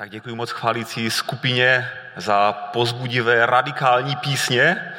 Tak 0.00 0.10
děkuji 0.10 0.34
moc 0.34 0.50
chválící 0.50 1.10
skupině 1.10 1.90
za 2.16 2.52
pozbudivé 2.52 3.46
radikální 3.46 4.16
písně. 4.16 4.92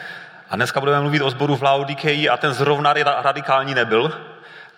A 0.49 0.55
dneska 0.55 0.79
budeme 0.79 1.01
mluvit 1.01 1.21
o 1.21 1.29
sboru 1.29 1.55
v 1.55 1.63
Laodikeji 1.63 2.29
a 2.29 2.37
ten 2.37 2.53
zrovna 2.53 2.93
radikální 3.21 3.73
nebyl. 3.73 4.21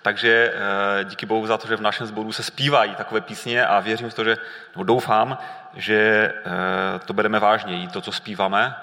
Takže 0.01 0.53
eh, 0.53 1.03
díky 1.03 1.25
Bohu 1.25 1.47
za 1.47 1.57
to, 1.57 1.67
že 1.67 1.75
v 1.75 1.81
našem 1.81 2.07
sboru 2.07 2.31
se 2.31 2.43
zpívají 2.43 2.95
takové 2.95 3.21
písně 3.21 3.65
a 3.65 3.79
věřím 3.79 4.09
v 4.09 4.13
to, 4.13 4.23
že, 4.23 4.37
nebo 4.75 4.83
doufám, 4.83 5.37
že 5.73 6.33
eh, 6.45 6.99
to 7.05 7.13
bereme 7.13 7.39
vážněji, 7.39 7.87
to, 7.87 8.01
co 8.01 8.11
zpíváme, 8.11 8.75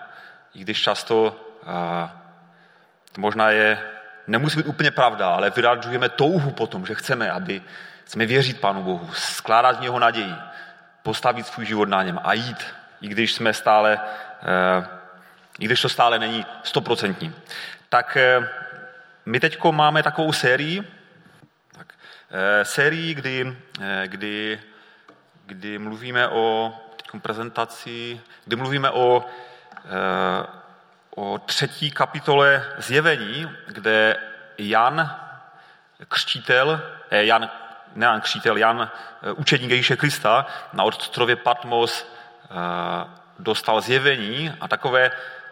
i 0.55 0.59
když 0.59 0.83
často 0.83 1.41
eh, 1.63 2.11
to 3.13 3.21
možná 3.21 3.51
je, 3.51 3.79
nemusí 4.27 4.57
být 4.57 4.67
úplně 4.67 4.91
pravda, 4.91 5.31
ale 5.31 5.51
vyradžujeme 5.51 6.09
touhu 6.09 6.51
potom, 6.51 6.87
že 6.87 6.95
chceme, 6.95 7.31
aby 7.31 7.63
chceme 8.05 8.27
věřit 8.27 8.61
Pánu 8.61 8.83
Bohu, 8.83 9.11
skládat 9.13 9.79
v 9.79 9.81
něho 9.81 9.99
naději, 9.99 10.35
postavit 11.03 11.47
svůj 11.47 11.67
život 11.67 11.89
na 11.89 12.03
něm 12.03 12.21
a 12.25 12.33
jít, 12.33 12.75
i 13.01 13.09
když 13.09 13.33
jsme 13.33 13.55
stále, 13.55 14.01
eh, 14.43 14.87
i 15.59 15.65
když 15.65 15.81
to 15.81 15.89
stále 15.89 16.19
není 16.19 16.47
stoprocentní. 16.63 17.35
Tak 17.89 18.17
eh, 18.17 18.49
my 19.27 19.41
teď 19.41 19.65
máme 19.71 20.03
takovou 20.03 20.33
sérii, 20.33 20.83
tak, 21.73 21.95
eh, 22.31 22.65
sérii, 22.65 23.15
kdy, 23.15 23.57
kdy, 24.07 24.61
kdy 25.47 25.79
mluvíme 25.79 26.29
o 26.29 26.75
prezentaci, 27.23 28.21
kdy 28.45 28.57
mluvíme 28.57 28.91
o, 28.91 29.27
o 31.17 31.39
třetí 31.39 31.91
kapitole 31.91 32.65
zjevení, 32.79 33.51
kde 33.67 34.17
Jan 34.59 35.17
křtítel, 36.09 36.83
Jan 37.11 37.51
ne 37.95 38.07
Jan 38.07 38.21
Křítel, 38.21 38.57
Jan, 38.57 38.91
eh, 39.23 39.33
učedník 39.33 39.71
Ježíše 39.71 39.97
Krista, 39.97 40.47
na 40.73 40.85
ostrově 40.85 41.37
Patmos 41.37 42.07
eh, 42.45 42.47
dostal 43.39 43.81
zjevení 43.81 44.53
a 44.61 44.69
takové 44.69 45.11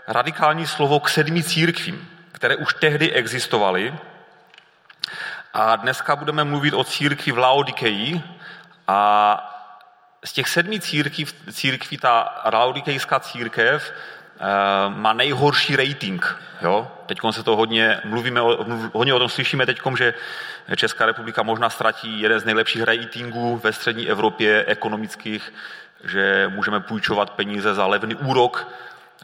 radikální 0.09 0.67
slovo 0.67 1.01
k 1.01 1.09
sedmi 1.09 1.43
církvím, 1.43 2.09
které 2.33 2.57
už 2.57 2.75
tehdy 2.75 3.13
existovaly. 3.13 3.95
A 5.55 5.77
dneska 5.77 6.17
budeme 6.17 6.45
mluvit 6.45 6.75
o 6.75 6.85
církvi 6.85 7.33
v 7.33 7.39
Laodikeji 7.39 8.23
a 8.89 9.55
z 10.25 10.33
těch 10.33 10.49
sedmi 10.49 10.81
církví, 10.81 11.27
církví 11.53 11.99
ta 11.99 12.43
laodikejská 12.53 13.21
církev 13.21 13.93
má 14.89 15.13
nejhorší 15.13 15.77
rating. 15.77 16.37
Jo? 16.63 16.93
Teď 17.07 17.19
se 17.31 17.43
to 17.43 17.57
hodně, 17.57 18.01
mluvíme 18.05 18.41
o, 18.41 18.67
hodně 18.93 19.15
o 19.15 19.19
tom 19.19 19.29
slyšíme 19.29 19.67
teď, 19.67 19.81
že 19.99 20.15
Česká 20.77 21.07
republika 21.07 21.43
možná 21.43 21.71
ztratí 21.71 22.21
jeden 22.21 22.41
z 22.41 22.45
nejlepších 22.45 22.83
ratingů 22.83 23.61
ve 23.65 23.73
střední 23.73 24.09
Evropě 24.09 24.65
ekonomických, 24.65 25.53
že 26.05 26.51
můžeme 26.55 26.81
půjčovat 26.81 27.31
peníze 27.31 27.75
za 27.75 27.87
levný 27.87 28.15
úrok. 28.15 28.69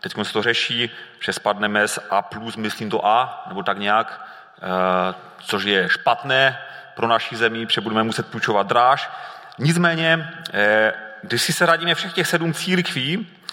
Teď 0.00 0.14
se 0.22 0.32
to 0.32 0.42
řeší, 0.42 0.90
že 1.20 1.32
spadneme 1.32 1.88
z 1.88 1.98
A+, 2.10 2.30
myslím 2.56 2.88
do 2.88 3.06
A, 3.06 3.44
nebo 3.48 3.62
tak 3.62 3.78
nějak, 3.78 4.26
eh, 4.62 5.14
což 5.38 5.64
je 5.64 5.88
špatné 5.88 6.58
pro 6.94 7.08
naší 7.08 7.36
zemi, 7.36 7.66
protože 7.66 7.80
budeme 7.80 8.02
muset 8.02 8.26
půjčovat 8.26 8.66
dráž. 8.66 9.10
Nicméně, 9.58 10.28
eh, 10.54 10.92
když 11.22 11.42
si 11.42 11.52
se 11.52 11.66
radíme 11.66 11.94
všech 11.94 12.12
těch 12.12 12.26
sedm 12.26 12.54
církví, 12.54 13.26
eh, 13.26 13.43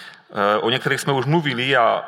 o 0.61 0.69
některých 0.69 0.99
jsme 0.99 1.13
už 1.13 1.25
mluvili 1.25 1.77
a 1.77 2.03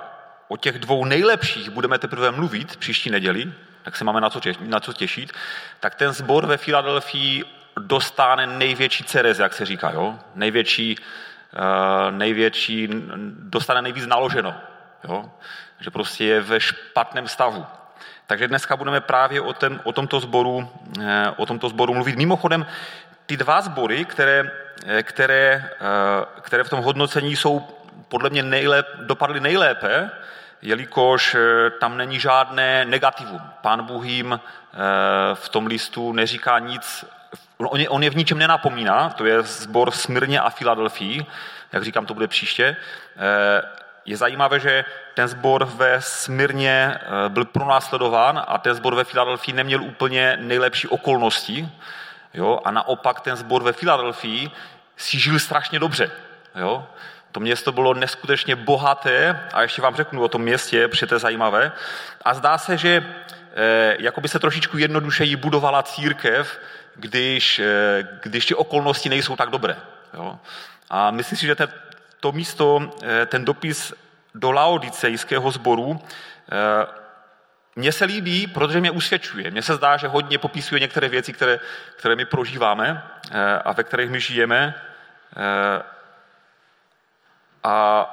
o 0.48 0.58
těch 0.58 0.80
dvou 0.80 1.06
nejlepších 1.06 1.70
budeme 1.70 2.00
teprve 2.00 2.32
mluvit 2.32 2.78
příští 2.78 3.10
neděli, 3.10 3.54
tak 3.84 3.96
se 3.96 4.04
máme 4.04 4.22
na 4.22 4.30
co, 4.30 4.40
těšit, 4.40 4.70
na 4.70 4.80
co 4.80 4.94
těšit, 4.94 5.32
tak 5.80 5.96
ten 5.96 6.12
sbor 6.12 6.46
ve 6.46 6.58
Filadelfii 6.58 7.44
dostane 7.80 8.48
největší 8.48 9.04
ceres, 9.04 9.40
jak 9.40 9.54
se 9.54 9.66
říká, 9.66 9.92
jo? 9.92 10.20
Největší, 10.36 10.96
uh, 10.98 12.12
největší, 12.12 12.90
dostane 13.40 13.82
nejvíc 13.82 14.06
naloženo, 14.06 14.56
jo? 15.04 15.32
Že 15.80 15.92
prostě 15.92 16.26
je 16.26 16.42
ve 16.42 16.60
špatném 16.60 17.28
stavu. 17.28 17.66
Takže 18.28 18.48
dneska 18.48 18.78
budeme 18.78 19.02
právě 19.02 19.42
o, 19.42 19.54
ten, 19.54 19.80
o, 19.84 19.92
tomto 19.92 20.20
sboru, 20.20 20.56
uh, 20.98 21.04
o 21.38 21.46
tomto 21.46 21.70
sboru 21.70 21.94
mluvit. 21.94 22.16
Mimochodem, 22.16 22.66
ty 23.26 23.38
dva 23.38 23.62
sbory, 23.62 24.06
které, 24.06 24.52
eh, 24.86 25.04
které, 25.04 25.70
které 26.42 26.64
v 26.64 26.70
tom 26.70 26.84
hodnocení 26.84 27.36
jsou 27.36 27.83
podle 28.14 28.30
mě 28.30 28.44
nejlép, 28.44 28.88
dopadly 28.98 29.40
nejlépe, 29.40 30.12
jelikož 30.62 31.36
eh, 31.36 31.70
tam 31.70 31.98
není 31.98 32.20
žádné 32.20 32.86
negativum. 32.86 33.42
Pán 33.62 33.86
Bůh 33.86 34.06
jim 34.06 34.34
eh, 34.34 34.78
v 35.34 35.50
tom 35.50 35.68
listu 35.68 36.14
neříká 36.14 36.60
nic, 36.60 37.06
on 37.58 37.80
je, 37.80 37.90
on 37.90 38.04
je 38.04 38.10
v 38.10 38.16
ničem 38.16 38.38
nenapomíná, 38.38 39.10
to 39.10 39.26
je 39.26 39.42
zbor 39.42 39.92
Smyrně 39.92 40.40
a 40.40 40.50
Filadelfii, 40.50 41.26
jak 41.72 41.84
říkám, 41.84 42.06
to 42.06 42.14
bude 42.14 42.28
příště. 42.28 42.76
Eh, 43.18 43.62
je 44.06 44.18
zajímavé, 44.18 44.60
že 44.60 44.86
ten 45.14 45.28
sbor 45.28 45.66
ve 45.66 46.02
Smyrně 46.02 47.00
byl 47.28 47.46
pronásledován 47.46 48.44
a 48.48 48.58
ten 48.58 48.76
sbor 48.76 48.96
ve 48.96 49.04
Filadelfii 49.04 49.56
neměl 49.56 49.84
úplně 49.84 50.38
nejlepší 50.42 50.88
okolnosti. 50.88 51.70
Jo? 52.34 52.60
A 52.66 52.72
naopak 52.72 53.22
ten 53.22 53.36
sbor 53.36 53.64
ve 53.64 53.74
Filadelfii 53.74 54.52
si 54.98 55.20
žil 55.20 55.40
strašně 55.40 55.80
dobře. 55.80 56.12
Jo? 56.56 56.88
To 57.34 57.40
město 57.40 57.72
bylo 57.72 57.94
neskutečně 57.94 58.56
bohaté 58.56 59.40
a 59.54 59.62
ještě 59.62 59.82
vám 59.82 59.96
řeknu 59.96 60.22
o 60.22 60.28
tom 60.28 60.42
městě, 60.42 60.88
protože 60.88 61.06
to 61.06 61.16
je 61.16 61.20
zajímavé. 61.20 61.72
A 62.22 62.34
zdá 62.34 62.58
se, 62.58 62.78
že 62.78 63.06
eh, 63.56 63.96
jako 64.00 64.22
by 64.22 64.28
se 64.28 64.40
trošičku 64.40 64.78
jednodušeji 64.78 65.36
budovala 65.36 65.84
církev, 65.84 66.60
když, 66.96 67.60
eh, 67.60 68.08
když 68.24 68.46
ty 68.46 68.56
okolnosti 68.56 69.10
nejsou 69.10 69.36
tak 69.36 69.50
dobré. 69.50 69.76
Jo? 70.14 70.40
A 70.90 71.12
myslím 71.12 71.38
si, 71.38 71.46
že 71.46 71.56
ten, 71.56 71.70
to 72.20 72.32
místo, 72.32 72.94
eh, 73.04 73.26
ten 73.26 73.46
dopis 73.46 73.94
do 74.36 74.52
laodicejského 74.52 75.52
sboru, 75.52 76.02
mně 77.76 77.92
se 77.92 78.06
líbí, 78.06 78.48
protože 78.48 78.80
mě 78.80 78.92
usvědčuje. 78.92 79.52
Mně 79.52 79.62
se 79.62 79.76
zdá, 79.76 79.98
že 79.98 80.08
hodně 80.08 80.38
popisuje 80.38 80.80
některé 80.80 81.10
věci, 81.10 81.34
které, 81.34 81.60
které 81.96 82.16
my 82.16 82.26
prožíváme 82.26 83.04
a 83.66 83.74
ve 83.74 83.84
kterých 83.84 84.10
my 84.10 84.20
žijeme. 84.20 84.74
A 87.64 88.10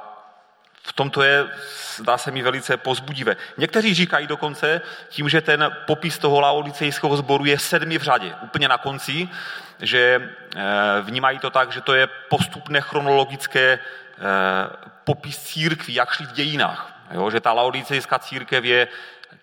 v 0.83 0.93
tomto 0.93 1.21
je, 1.21 1.47
zdá 1.95 2.17
se 2.17 2.31
mi, 2.31 2.41
velice 2.41 2.77
pozbudivé. 2.77 3.35
Někteří 3.57 3.93
říkají 3.93 4.27
dokonce, 4.27 4.81
tím, 5.09 5.29
že 5.29 5.41
ten 5.41 5.77
popis 5.87 6.17
toho 6.17 6.39
laodicejského 6.39 7.17
sboru 7.17 7.45
je 7.45 7.59
sedmi 7.59 7.97
v 7.97 8.01
řadě, 8.01 8.35
úplně 8.41 8.67
na 8.67 8.77
konci, 8.77 9.29
že 9.79 10.29
eh, 10.55 10.61
vnímají 11.01 11.39
to 11.39 11.49
tak, 11.49 11.71
že 11.71 11.81
to 11.81 11.93
je 11.93 12.07
postupné 12.07 12.81
chronologické 12.81 13.73
eh, 13.73 13.79
popis 15.03 15.37
církví, 15.37 15.93
jak 15.93 16.11
šli 16.11 16.25
v 16.25 16.31
dějinách. 16.31 16.93
Jo? 17.11 17.31
Že 17.31 17.39
ta 17.39 17.53
laodicejská 17.53 18.19
církev 18.19 18.63
je 18.63 18.87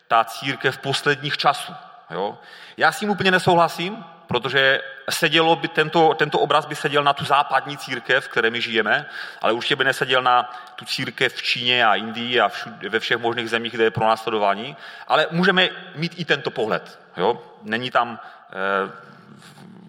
ta 0.08 0.24
církev 0.24 0.78
posledních 0.78 1.36
časů. 1.36 1.74
Jo? 2.10 2.38
Já 2.76 2.92
s 2.92 2.98
tím 2.98 3.10
úplně 3.10 3.30
nesouhlasím, 3.30 4.04
protože 4.28 4.80
sedělo 5.10 5.56
by 5.56 5.68
tento, 5.68 6.14
tento 6.14 6.38
obraz 6.38 6.66
by 6.66 6.74
seděl 6.74 7.04
na 7.04 7.12
tu 7.12 7.24
západní 7.24 7.76
církev, 7.76 8.24
v 8.24 8.28
které 8.28 8.50
my 8.50 8.60
žijeme, 8.60 9.06
ale 9.40 9.52
určitě 9.52 9.76
by 9.76 9.84
neseděl 9.84 10.22
na 10.22 10.50
tu 10.76 10.84
církev 10.84 11.34
v 11.34 11.42
Číně 11.42 11.86
a 11.86 11.94
Indii 11.94 12.40
a 12.40 12.48
všud, 12.48 12.82
ve 12.82 13.00
všech 13.00 13.18
možných 13.18 13.50
zemích, 13.50 13.72
kde 13.72 13.84
je 13.84 13.90
pro 13.90 14.06
následování, 14.06 14.76
ale 15.06 15.26
můžeme 15.30 15.68
mít 15.94 16.12
i 16.16 16.24
tento 16.24 16.50
pohled. 16.50 17.00
Jo? 17.16 17.42
Není 17.62 17.90
tam, 17.90 18.20
eh, 18.50 18.92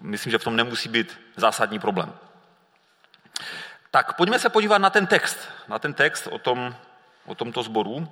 myslím, 0.02 0.30
že 0.30 0.38
v 0.38 0.44
tom 0.44 0.56
nemusí 0.56 0.88
být 0.88 1.20
zásadní 1.36 1.78
problém. 1.78 2.12
Tak 3.90 4.16
pojďme 4.16 4.38
se 4.38 4.48
podívat 4.48 4.78
na 4.78 4.90
ten 4.90 5.06
text, 5.06 5.38
na 5.68 5.78
ten 5.78 5.94
text 5.94 6.26
o, 6.26 6.38
tom, 6.38 6.74
o 7.26 7.34
tomto 7.34 7.62
sboru. 7.62 8.08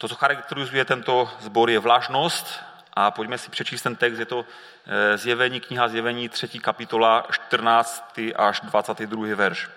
To, 0.00 0.08
co 0.08 0.14
charakterizuje 0.14 0.84
tento 0.84 1.30
sbor, 1.40 1.70
je 1.70 1.78
vlažnost, 1.78 2.60
a 2.92 3.10
pojďme 3.10 3.38
si 3.38 3.50
přečíst 3.50 3.82
ten 3.82 3.96
text, 3.96 4.18
je 4.18 4.24
to 4.24 4.44
eh, 4.86 5.18
zjevení, 5.18 5.60
kniha 5.60 5.88
zjevení, 5.88 6.28
třetí 6.28 6.58
kapitola, 6.58 7.26
14. 7.30 8.20
až 8.36 8.60
22. 8.60 9.36
verš. 9.36 9.68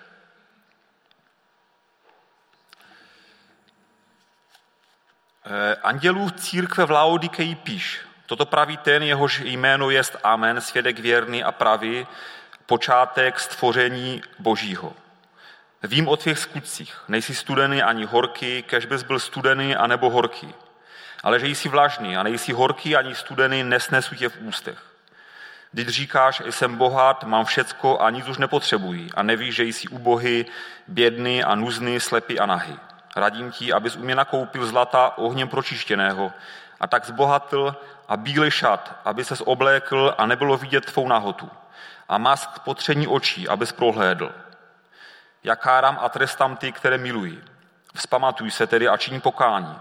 Eh, 5.44 5.76
Andělů 5.82 6.30
církve 6.30 6.84
v 6.84 6.90
Laodikeji 6.90 7.54
píš, 7.54 8.00
toto 8.26 8.46
praví 8.46 8.76
ten, 8.76 9.02
jehož 9.02 9.40
jméno 9.44 9.90
jest 9.90 10.16
Amen, 10.22 10.60
svědek 10.60 10.98
věrný 10.98 11.44
a 11.44 11.52
pravý, 11.52 12.06
počátek 12.66 13.40
stvoření 13.40 14.22
Božího. 14.38 15.03
Vím 15.84 16.08
o 16.08 16.16
tvých 16.16 16.38
skutcích, 16.38 16.96
nejsi 17.08 17.34
studený 17.34 17.82
ani 17.82 18.04
horký, 18.04 18.62
kež 18.62 18.86
bys 18.86 19.02
byl 19.02 19.18
studený 19.18 19.76
anebo 19.76 20.10
horký 20.10 20.54
ale 21.24 21.40
že 21.40 21.46
jsi 21.46 21.68
vlažný 21.68 22.16
a 22.16 22.22
nejsi 22.22 22.52
horký 22.52 22.96
ani 22.96 23.14
studený, 23.14 23.64
nesnesu 23.64 24.14
tě 24.14 24.28
v 24.28 24.40
ústech. 24.40 24.78
Když 25.72 25.88
říkáš, 25.88 26.42
jsem 26.50 26.76
bohat, 26.76 27.24
mám 27.24 27.44
všecko 27.44 28.00
a 28.00 28.10
nic 28.10 28.28
už 28.28 28.38
nepotřebuji 28.38 29.10
a 29.14 29.22
nevíš, 29.22 29.54
že 29.54 29.64
jsi 29.64 29.88
ubohý, 29.88 30.46
bědný 30.88 31.44
a 31.44 31.54
nuzný, 31.54 32.00
slepý 32.00 32.38
a 32.38 32.46
nahý. 32.46 32.78
Radím 33.16 33.50
ti, 33.50 33.72
abys 33.72 33.96
u 33.96 34.04
mě 34.04 34.14
nakoupil 34.14 34.66
zlata 34.66 35.18
ohněm 35.18 35.48
pročištěného 35.48 36.32
a 36.80 36.86
tak 36.86 37.04
zbohatl 37.04 37.76
a 38.08 38.16
bílý 38.16 38.50
šat, 38.50 39.00
aby 39.04 39.24
ses 39.24 39.42
oblékl 39.44 40.14
a 40.18 40.26
nebylo 40.26 40.56
vidět 40.56 40.84
tvou 40.84 41.08
nahotu 41.08 41.50
a 42.08 42.18
mask 42.18 42.58
potření 42.58 43.06
očí, 43.06 43.48
abys 43.48 43.72
prohlédl. 43.72 44.32
Já 45.44 45.56
kárám 45.56 45.98
a 46.00 46.08
trestám 46.08 46.56
ty, 46.56 46.72
které 46.72 46.98
miluji. 46.98 47.44
Vzpamatuj 47.94 48.50
se 48.50 48.66
tedy 48.66 48.88
a 48.88 48.96
činí 48.96 49.20
pokání. 49.20 49.80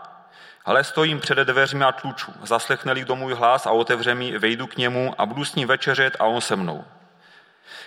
Ale 0.65 0.83
stojím 0.83 1.19
před 1.19 1.38
dveřmi 1.38 1.86
a 1.86 1.92
tluču. 1.92 2.33
Zaslechne 2.44 2.95
kdo 2.95 3.15
můj 3.15 3.33
hlas 3.33 3.65
a 3.65 3.71
otevře 3.71 4.15
mi, 4.15 4.38
vejdu 4.38 4.68
k 4.68 4.77
němu 4.77 5.15
a 5.18 5.25
budu 5.25 5.45
s 5.45 5.56
ním 5.56 5.68
večeřet 5.68 6.15
a 6.19 6.25
on 6.25 6.42
se 6.42 6.56
mnou. 6.56 6.86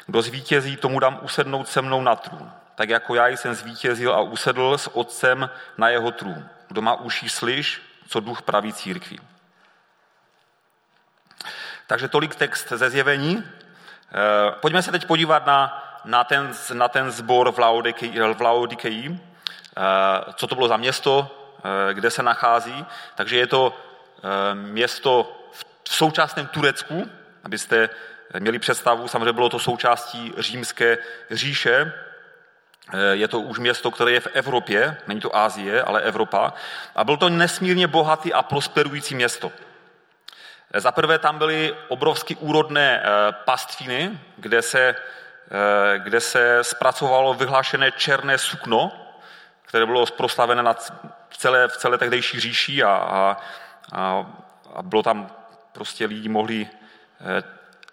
Kdo 0.06 0.22
zvítězí, 0.22 0.76
tomu 0.76 1.00
dám 1.00 1.18
usednout 1.22 1.68
se 1.68 1.82
mnou 1.82 2.02
na 2.02 2.16
trůn. 2.16 2.52
Tak 2.74 2.88
jako 2.88 3.14
já 3.14 3.28
jsem 3.28 3.54
zvítězil 3.54 4.14
a 4.14 4.20
usedl 4.20 4.78
s 4.78 4.96
otcem 4.96 5.50
na 5.78 5.88
jeho 5.88 6.10
trůn. 6.10 6.48
Kdo 6.68 6.82
má 6.82 6.94
uší, 6.94 7.28
slyš, 7.28 7.82
co 8.08 8.20
duch 8.20 8.42
praví 8.42 8.72
církví. 8.72 9.20
Takže 11.86 12.08
tolik 12.08 12.34
text 12.34 12.68
ze 12.68 12.90
zjevení. 12.90 13.44
Eh, 13.44 14.52
pojďme 14.60 14.82
se 14.82 14.92
teď 14.92 15.06
podívat 15.06 15.46
na, 15.46 15.85
na, 16.06 16.24
ten, 16.24 16.52
na 16.72 16.88
ten 16.88 17.10
zbor 17.10 17.52
v 17.52 17.58
Laodikeji. 18.40 19.20
Eh, 19.76 20.32
co 20.34 20.46
to 20.46 20.54
bylo 20.54 20.68
za 20.68 20.76
město, 20.76 21.30
eh, 21.90 21.94
kde 21.94 22.10
se 22.10 22.22
nachází. 22.22 22.86
Takže 23.14 23.36
je 23.36 23.46
to 23.46 23.76
město 24.52 25.42
v 25.84 25.94
současném 25.94 26.46
Turecku, 26.46 27.10
abyste 27.44 27.88
měli 28.38 28.58
představu, 28.58 29.08
samozřejmě 29.08 29.32
bylo 29.32 29.48
to 29.48 29.58
součástí 29.58 30.32
římské 30.38 30.98
říše, 31.30 31.92
je 33.12 33.28
to 33.28 33.40
už 33.40 33.58
město, 33.58 33.90
které 33.90 34.12
je 34.12 34.20
v 34.20 34.28
Evropě, 34.32 34.96
není 35.06 35.20
to 35.20 35.36
Ázie, 35.36 35.82
ale 35.82 36.00
Evropa. 36.00 36.52
A 36.94 37.04
bylo 37.04 37.16
to 37.16 37.28
nesmírně 37.28 37.86
bohatý 37.86 38.32
a 38.32 38.42
prosperující 38.42 39.14
město. 39.14 39.52
Za 40.74 40.92
prvé 40.92 41.18
tam 41.18 41.38
byly 41.38 41.74
obrovsky 41.88 42.36
úrodné 42.36 43.02
eh, 43.02 43.32
pastviny, 43.44 44.18
kde 44.36 44.62
se, 44.62 44.80
eh, 44.80 44.94
kde 45.96 46.20
se 46.20 46.64
zpracovalo 46.64 47.34
vyhlášené 47.34 47.92
černé 47.92 48.38
sukno, 48.38 48.92
které 49.62 49.86
bylo 49.86 50.06
proslavené 50.06 50.62
na 50.62 50.74
celé, 51.30 51.68
v 51.68 51.76
celé 51.76 51.98
tehdejší 51.98 52.40
říši 52.40 52.82
a, 52.82 52.90
a, 52.90 53.36
a 54.74 54.82
bylo 54.82 55.02
tam 55.02 55.30
prostě 55.72 56.06
lidi 56.06 56.28
mohli 56.28 56.68
eh, 57.20 57.42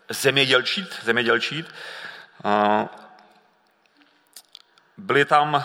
zemědělčit, 0.09 1.00
zemědělčit. 1.03 1.73
Byly 4.97 5.25
tam 5.25 5.63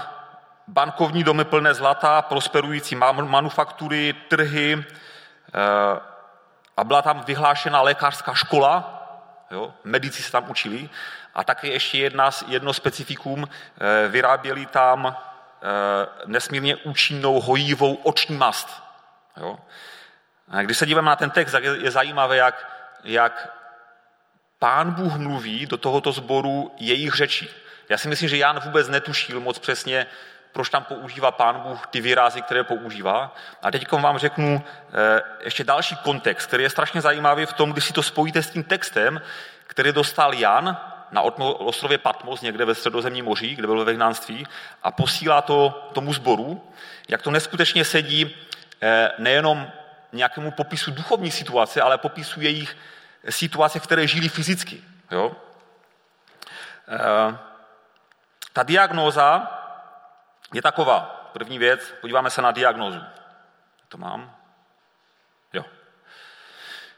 bankovní 0.68 1.24
domy 1.24 1.44
plné 1.44 1.74
zlata, 1.74 2.22
prosperující 2.22 2.94
manufaktury, 2.94 4.12
trhy, 4.28 4.84
a 6.76 6.84
byla 6.84 7.02
tam 7.02 7.20
vyhlášena 7.20 7.82
lékařská 7.82 8.34
škola, 8.34 8.97
jo, 9.50 9.74
medici 9.84 10.22
se 10.22 10.32
tam 10.32 10.50
učili, 10.50 10.90
a 11.34 11.44
také 11.44 11.68
ještě 11.68 11.98
jedna, 11.98 12.30
jedno 12.46 12.72
specifikum, 12.72 13.48
eh, 13.48 14.08
vyráběli 14.08 14.66
tam 14.66 15.16
eh, 15.16 16.06
nesmírně 16.26 16.76
účinnou 16.76 17.40
hojivou 17.40 17.94
oční 17.94 18.36
mast. 18.36 18.82
Jo. 19.36 19.58
A 20.48 20.62
když 20.62 20.78
se 20.78 20.86
díváme 20.86 21.06
na 21.06 21.16
ten 21.16 21.30
text, 21.30 21.52
tak 21.52 21.64
je, 21.64 21.78
je 21.78 21.90
zajímavé, 21.90 22.36
jak, 22.36 22.72
jak 23.04 23.54
pán 24.58 24.90
Bůh 24.90 25.16
mluví 25.16 25.66
do 25.66 25.76
tohoto 25.76 26.12
sboru 26.12 26.74
jejich 26.76 27.14
řečí. 27.14 27.48
Já 27.88 27.98
si 27.98 28.08
myslím, 28.08 28.28
že 28.28 28.36
Jan 28.36 28.60
vůbec 28.60 28.88
netušil 28.88 29.40
moc 29.40 29.58
přesně, 29.58 30.06
proč 30.58 30.68
tam 30.68 30.84
používá 30.84 31.30
pán 31.30 31.60
Bůh 31.60 31.86
ty 31.86 32.00
výrazy, 32.00 32.42
které 32.42 32.64
používá. 32.64 33.34
A 33.62 33.70
teď 33.70 33.92
vám 33.92 34.18
řeknu 34.18 34.64
eh, 34.64 35.22
ještě 35.44 35.64
další 35.64 35.96
kontext, 35.96 36.46
který 36.46 36.62
je 36.62 36.70
strašně 36.70 37.00
zajímavý 37.00 37.46
v 37.46 37.52
tom, 37.52 37.72
když 37.72 37.84
si 37.84 37.92
to 37.92 38.02
spojíte 38.02 38.42
s 38.42 38.50
tím 38.50 38.64
textem, 38.64 39.20
který 39.66 39.92
dostal 39.92 40.34
Jan 40.34 40.76
na 41.10 41.22
ostrově 41.22 41.98
Patmos, 41.98 42.40
někde 42.40 42.64
ve 42.64 42.74
středozemním 42.74 43.24
moří, 43.24 43.54
kde 43.54 43.66
byl 43.66 43.78
ve 43.78 43.84
vyhnanství, 43.84 44.46
a 44.82 44.90
posílá 44.90 45.42
to 45.42 45.90
tomu 45.92 46.12
sboru, 46.12 46.72
jak 47.08 47.22
to 47.22 47.30
neskutečně 47.30 47.84
sedí 47.84 48.36
eh, 48.82 49.10
nejenom 49.18 49.70
nějakému 50.12 50.50
popisu 50.50 50.90
duchovní 50.90 51.30
situace, 51.30 51.82
ale 51.82 51.98
popisu 51.98 52.40
jejich 52.40 52.76
situace, 53.28 53.80
v 53.80 53.82
které 53.82 54.06
žili 54.06 54.28
fyzicky. 54.28 54.82
Jo? 55.10 55.36
Eh, 56.88 57.38
ta 58.52 58.62
diagnóza 58.62 59.54
je 60.54 60.62
taková. 60.62 61.30
První 61.32 61.58
věc, 61.58 61.94
podíváme 62.00 62.30
se 62.30 62.42
na 62.42 62.50
diagnozu. 62.50 63.00
To 63.88 63.98
mám? 63.98 64.36
Jo. 65.52 65.64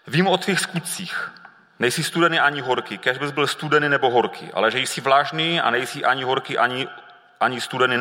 Vím 0.06 0.26
o 0.26 0.38
tvých 0.38 0.61
skutcích. 0.61 1.32
Nejsi 1.79 2.05
studený 2.05 2.41
ani 2.41 2.61
horký, 2.61 2.99
kež 2.99 3.19
bys 3.19 3.31
byl 3.31 3.47
studený 3.47 3.88
nebo 3.88 4.11
horký, 4.11 4.52
ale 4.52 4.70
že 4.70 4.79
jsi 4.79 5.00
vlažný 5.00 5.61
a 5.61 5.70
nejsi 5.70 6.05
ani 6.05 6.25
horký, 6.25 6.58
ani, 6.58 6.88
ani 7.41 7.61
studený, 7.61 7.97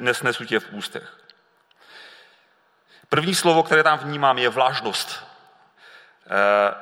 nesnesu 0.00 0.44
tě 0.44 0.60
v 0.60 0.72
ústech. 0.72 1.20
První 3.08 3.34
slovo, 3.34 3.62
které 3.62 3.82
tam 3.82 3.98
vnímám, 3.98 4.38
je 4.38 4.48
vlažnost. 4.48 5.26
Eh, 6.26 6.74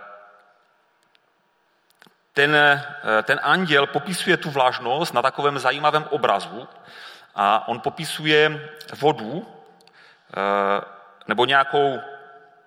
ten, 2.33 2.57
eh, 2.57 3.23
ten 3.23 3.41
anděl 3.43 3.87
popisuje 3.87 4.37
tu 4.37 4.51
vlažnost 4.51 5.15
na 5.15 5.23
takovém 5.23 5.59
zajímavém 5.59 6.05
obrazu, 6.05 6.69
a 7.39 7.69
on 7.69 7.81
popisuje 7.81 8.69
vodu 9.01 9.47
eh, 10.37 10.81
nebo 11.29 11.45
nějakou 11.45 12.01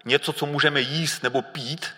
něco, 0.06 0.34
co 0.34 0.46
můžeme 0.46 0.82
jíst 0.82 1.24
nebo 1.24 1.42
pít, 1.42 1.96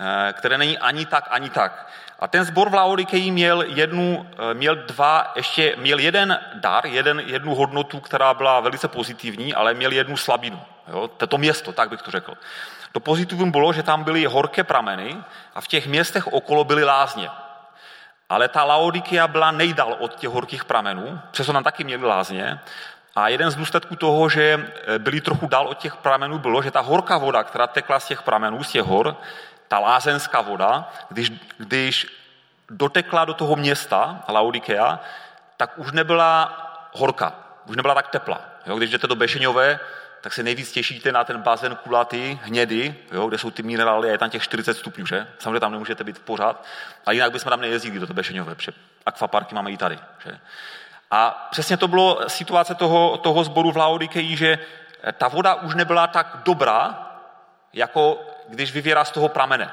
eh, 0.00 0.32
které 0.32 0.58
není 0.58 0.78
ani 0.78 1.06
tak, 1.06 1.28
ani 1.30 1.50
tak. 1.50 1.88
A 2.18 2.28
ten 2.28 2.44
zbor 2.44 2.70
v 2.70 2.74
Laodikeji 2.74 3.30
měl, 3.30 3.62
jednu, 3.62 4.30
eh, 4.50 4.54
měl 4.54 4.76
dva, 4.76 5.32
ještě 5.36 5.76
měl 5.76 5.98
jeden 5.98 6.40
dar, 6.54 6.86
jeden, 6.86 7.20
jednu 7.20 7.54
hodnotu, 7.54 8.00
která 8.00 8.34
byla 8.34 8.60
velice 8.60 8.88
pozitivní, 8.88 9.54
ale 9.54 9.74
měl 9.74 9.92
jednu 9.92 10.16
slabinu. 10.16 10.62
Jo? 10.88 11.08
To 11.08 11.38
město, 11.38 11.72
tak 11.72 11.88
bych 11.88 12.02
to 12.02 12.10
řekl. 12.10 12.34
To 12.92 13.00
pozitivum 13.00 13.50
bylo, 13.50 13.72
že 13.72 13.82
tam 13.82 14.04
byly 14.04 14.24
horké 14.24 14.64
prameny 14.64 15.16
a 15.54 15.60
v 15.60 15.68
těch 15.68 15.86
městech 15.86 16.26
okolo 16.26 16.64
byly 16.64 16.84
lázně. 16.84 17.30
Ale 18.28 18.48
ta 18.48 18.64
Laodikia 18.64 19.28
byla 19.28 19.50
nejdal 19.50 19.96
od 19.98 20.14
těch 20.14 20.30
horkých 20.30 20.64
pramenů, 20.64 21.20
přesto 21.30 21.52
tam 21.52 21.64
taky 21.64 21.84
měli 21.84 22.06
lázně. 22.06 22.60
A 23.16 23.28
jeden 23.28 23.50
z 23.50 23.54
důsledků 23.54 23.96
toho, 23.96 24.28
že 24.28 24.72
byli 24.98 25.20
trochu 25.20 25.46
dál 25.46 25.66
od 25.68 25.78
těch 25.78 25.96
pramenů, 25.96 26.38
bylo, 26.38 26.62
že 26.62 26.70
ta 26.70 26.80
horká 26.80 27.18
voda, 27.18 27.44
která 27.44 27.66
tekla 27.66 28.00
z 28.00 28.06
těch 28.06 28.22
pramenů, 28.22 28.64
z 28.64 28.70
těch 28.70 28.82
hor, 28.82 29.16
ta 29.68 29.78
lázenská 29.78 30.40
voda, 30.40 30.88
když, 31.08 31.32
když 31.58 32.06
dotekla 32.70 33.24
do 33.24 33.34
toho 33.34 33.56
města, 33.56 34.24
Laodikea, 34.28 35.00
tak 35.56 35.78
už 35.78 35.92
nebyla 35.92 36.56
horká, 36.92 37.32
už 37.66 37.76
nebyla 37.76 37.94
tak 37.94 38.08
tepla. 38.08 38.40
Jo, 38.66 38.76
když 38.76 38.90
jdete 38.90 39.06
do 39.06 39.14
Bešeňové, 39.14 39.80
tak 40.26 40.32
se 40.32 40.42
nejvíc 40.42 40.72
těšíte 40.72 41.12
na 41.12 41.24
ten 41.24 41.42
bazén 41.42 41.76
kulatý, 41.76 42.38
hnědý, 42.42 42.94
jo, 43.12 43.26
kde 43.26 43.38
jsou 43.38 43.50
ty 43.50 43.62
minerály 43.62 44.08
a 44.08 44.12
je 44.12 44.18
tam 44.18 44.30
těch 44.30 44.42
40 44.42 44.74
stupňů, 44.74 45.06
že? 45.06 45.26
Samozřejmě 45.38 45.60
tam 45.60 45.72
nemůžete 45.72 46.04
být 46.04 46.18
pořád, 46.18 46.64
ale 47.06 47.14
jinak 47.14 47.32
bychom 47.32 47.50
tam 47.50 47.60
nejezdili 47.60 48.06
do 48.06 48.14
Bešeňové, 48.14 48.54
protože 48.54 48.72
akvaparky 49.06 49.54
máme 49.54 49.70
i 49.70 49.76
tady. 49.76 49.98
Že? 50.24 50.38
A 51.10 51.48
přesně 51.50 51.76
to 51.76 51.88
bylo 51.88 52.28
situace 52.28 52.74
toho, 52.74 53.18
toho 53.18 53.44
sboru 53.44 53.72
v 53.72 53.76
Laodikeji, 53.76 54.36
že 54.36 54.58
ta 55.12 55.28
voda 55.28 55.54
už 55.54 55.74
nebyla 55.74 56.06
tak 56.06 56.36
dobrá, 56.44 57.10
jako 57.72 58.20
když 58.48 58.72
vyvěrá 58.72 59.04
z 59.04 59.10
toho 59.10 59.28
pramene 59.28 59.70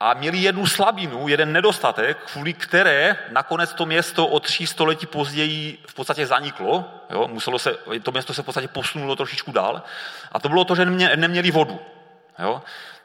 a 0.00 0.14
měli 0.14 0.38
jednu 0.38 0.66
slabinu, 0.66 1.28
jeden 1.28 1.52
nedostatek, 1.52 2.18
kvůli 2.32 2.52
které 2.52 3.16
nakonec 3.30 3.72
to 3.72 3.86
město 3.86 4.26
o 4.26 4.40
tři 4.40 4.66
století 4.66 5.06
později 5.06 5.78
v 5.86 5.94
podstatě 5.94 6.26
zaniklo. 6.26 6.84
Jo? 7.10 7.28
Muselo 7.28 7.58
se, 7.58 7.76
to 8.02 8.10
město 8.10 8.34
se 8.34 8.42
v 8.42 8.44
podstatě 8.44 8.68
posunulo 8.68 9.16
trošičku 9.16 9.52
dál. 9.52 9.82
A 10.32 10.40
to 10.40 10.48
bylo 10.48 10.64
to, 10.64 10.74
že 10.74 10.84
neměli 11.16 11.50
vodu. 11.50 11.80
Jo? 12.38 12.62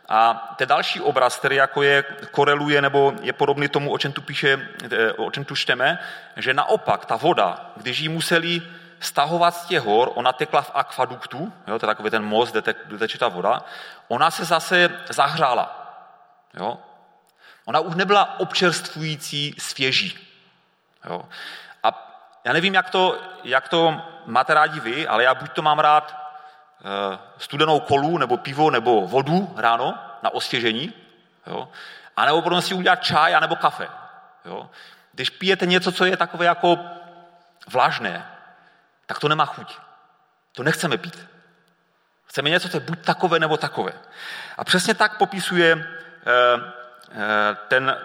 A 0.09 0.53
ten 0.57 0.67
další 0.67 1.01
obraz, 1.01 1.37
který 1.37 1.55
jako 1.55 1.83
je 1.83 2.03
koreluje 2.31 2.81
nebo 2.81 3.13
je 3.21 3.33
podobný 3.33 3.67
tomu, 3.67 3.91
o 3.91 3.97
čem 3.97 4.11
tu 4.11 4.21
píše, 4.21 4.69
eh, 4.91 5.13
o 5.13 5.31
čem 5.31 5.45
tu 5.45 5.55
čteme, 5.55 5.99
že 6.35 6.53
naopak 6.53 7.05
ta 7.05 7.15
voda, 7.15 7.71
když 7.77 7.99
ji 7.99 8.09
museli 8.09 8.61
stahovat 8.99 9.55
z 9.55 9.65
těch 9.65 9.81
hor, 9.81 10.11
ona 10.15 10.33
tekla 10.33 10.61
v 10.61 10.71
akvaduktu, 10.73 11.53
jo, 11.67 11.79
to 11.79 11.85
je 11.85 11.87
takový 11.87 12.09
ten 12.09 12.23
most, 12.23 12.51
kde, 12.51 12.73
teče 12.99 13.17
ta 13.17 13.27
voda, 13.27 13.63
ona 14.07 14.31
se 14.31 14.45
zase 14.45 14.89
zahřála. 15.09 15.84
Jo? 16.55 16.77
Ona 17.65 17.79
už 17.79 17.95
nebyla 17.95 18.39
občerstvující 18.39 19.55
svěží. 19.57 20.19
Jo? 21.09 21.25
A 21.83 22.17
já 22.43 22.53
nevím, 22.53 22.73
jak 22.73 22.89
to, 22.89 23.21
jak 23.43 23.69
to 23.69 24.01
máte 24.25 24.53
rádi 24.53 24.79
vy, 24.79 25.07
ale 25.07 25.23
já 25.23 25.35
buď 25.35 25.51
to 25.51 25.61
mám 25.61 25.79
rád 25.79 26.15
e, 26.15 27.19
studenou 27.37 27.79
kolu, 27.79 28.17
nebo 28.17 28.37
pivo, 28.37 28.71
nebo 28.71 29.07
vodu 29.07 29.53
ráno 29.57 29.97
na 30.23 30.33
osvěžení, 30.33 30.93
jo? 31.47 31.69
a 32.17 32.25
nebo 32.25 32.41
potom 32.41 32.61
si 32.61 32.73
udělat 32.73 33.03
čaj, 33.03 33.41
nebo 33.41 33.55
kafe. 33.55 33.87
Jo? 34.45 34.69
Když 35.11 35.29
pijete 35.29 35.65
něco, 35.65 35.91
co 35.91 36.05
je 36.05 36.17
takové 36.17 36.45
jako 36.45 36.79
vlažné, 37.67 38.31
tak 39.05 39.19
to 39.19 39.27
nemá 39.27 39.45
chuť. 39.45 39.77
To 40.51 40.63
nechceme 40.63 40.97
pít. 40.97 41.27
Chceme 42.25 42.49
něco, 42.49 42.69
co 42.69 42.77
je 42.77 42.81
buď 42.81 43.05
takové, 43.05 43.39
nebo 43.39 43.57
takové. 43.57 43.93
A 44.57 44.63
přesně 44.63 44.93
tak 44.93 45.17
popisuje 45.17 45.75
Eh, 45.77 45.81
eh, 45.83 46.04
ten, 47.67 47.97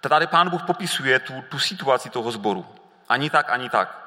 tady 0.00 0.26
pán 0.26 0.50
Bůh 0.50 0.62
popisuje 0.62 1.18
tu, 1.18 1.42
tu 1.42 1.58
situaci 1.58 2.10
toho 2.10 2.30
sboru. 2.30 2.74
Ani 3.08 3.30
tak, 3.30 3.50
ani 3.50 3.70
tak. 3.70 3.98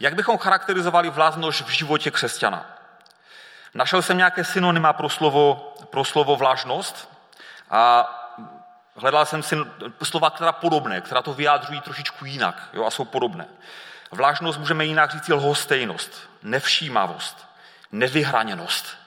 Jak 0.00 0.14
bychom 0.14 0.38
charakterizovali 0.38 1.10
vláznož 1.10 1.62
v 1.62 1.68
životě 1.68 2.10
křesťana? 2.10 2.66
Našel 3.74 4.02
jsem 4.02 4.16
nějaké 4.16 4.44
synonyma 4.44 4.92
pro 4.92 5.08
slovo, 5.08 5.74
pro 5.90 6.04
slovo 6.04 6.36
vlažnost 6.36 7.08
a 7.70 8.10
hledal 8.96 9.26
jsem 9.26 9.42
si 9.42 9.56
slova, 10.02 10.30
která 10.30 10.52
podobné, 10.52 11.00
která 11.00 11.22
to 11.22 11.34
vyjádřují 11.34 11.80
trošičku 11.80 12.24
jinak 12.24 12.68
jo, 12.72 12.84
a 12.84 12.90
jsou 12.90 13.04
podobné. 13.04 13.46
Vlažnost 14.10 14.58
můžeme 14.58 14.84
jinak 14.84 15.10
říct 15.10 15.28
lhostejnost, 15.28 16.30
nevšímavost, 16.42 17.46
nevyhraněnost, 17.92 19.03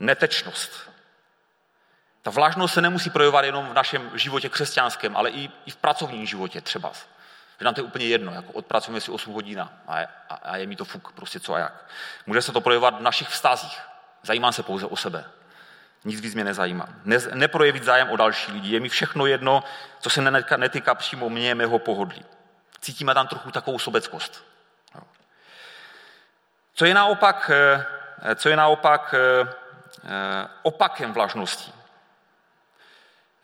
netečnost. 0.00 0.90
Ta 2.22 2.30
vlažnost 2.30 2.74
se 2.74 2.80
nemusí 2.80 3.10
projevovat 3.10 3.44
jenom 3.44 3.68
v 3.68 3.74
našem 3.74 4.10
životě 4.14 4.48
křesťanském, 4.48 5.16
ale 5.16 5.30
i, 5.30 5.50
i 5.66 5.70
v 5.70 5.76
pracovním 5.76 6.26
životě 6.26 6.60
třeba. 6.60 6.92
Že 7.58 7.64
nám 7.64 7.74
to 7.74 7.80
je 7.80 7.84
úplně 7.84 8.06
jedno, 8.06 8.32
jako 8.32 8.52
odpracujeme 8.52 9.00
si 9.00 9.10
8 9.10 9.34
hodin 9.34 9.68
a 9.86 10.00
je, 10.00 10.08
a, 10.28 10.34
a 10.34 10.56
je 10.56 10.66
mi 10.66 10.76
to 10.76 10.84
fuk, 10.84 11.12
prostě 11.12 11.40
co 11.40 11.54
a 11.54 11.58
jak. 11.58 11.86
Může 12.26 12.42
se 12.42 12.52
to 12.52 12.60
projevovat 12.60 12.98
v 12.98 13.02
našich 13.02 13.28
vztazích. 13.28 13.80
Zajímám 14.22 14.52
se 14.52 14.62
pouze 14.62 14.86
o 14.86 14.96
sebe. 14.96 15.24
Nic 16.04 16.20
víc 16.20 16.34
mě 16.34 16.44
nezajímá. 16.44 16.88
Ne, 17.04 17.16
neprojevit 17.34 17.84
zájem 17.84 18.10
o 18.10 18.16
další 18.16 18.52
lidi. 18.52 18.74
Je 18.74 18.80
mi 18.80 18.88
všechno 18.88 19.26
jedno, 19.26 19.64
co 20.00 20.10
se 20.10 20.22
netýká, 20.22 20.56
netýká 20.56 20.94
přímo 20.94 21.28
mě, 21.28 21.54
mého 21.54 21.78
pohodlí. 21.78 22.24
Cítíme 22.80 23.14
tam 23.14 23.28
trochu 23.28 23.50
takovou 23.50 23.78
sobeckost. 23.78 24.44
Co 26.74 26.84
je 26.84 26.94
naopak, 26.94 27.50
eh, 27.54 28.34
co 28.34 28.48
je 28.48 28.56
naopak 28.56 29.14
eh, 29.14 29.52
opakem 30.62 31.12
vlažnosti? 31.12 31.72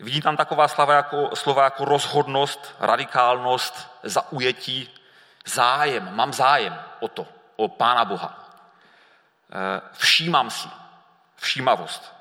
Vidí 0.02 0.20
tam 0.20 0.36
taková 0.36 0.68
slova 0.68 0.94
jako, 0.94 1.36
slova 1.36 1.64
jako 1.64 1.84
rozhodnost, 1.84 2.74
radikálnost, 2.80 3.90
zaujetí, 4.02 4.90
zájem. 5.46 6.16
Mám 6.16 6.32
zájem 6.32 6.82
o 7.00 7.08
to, 7.08 7.26
o 7.56 7.68
Pána 7.68 8.04
Boha. 8.04 8.38
Eh, 9.52 9.80
všímám 9.92 10.50
si, 10.50 10.68
všímavost. 11.36 12.14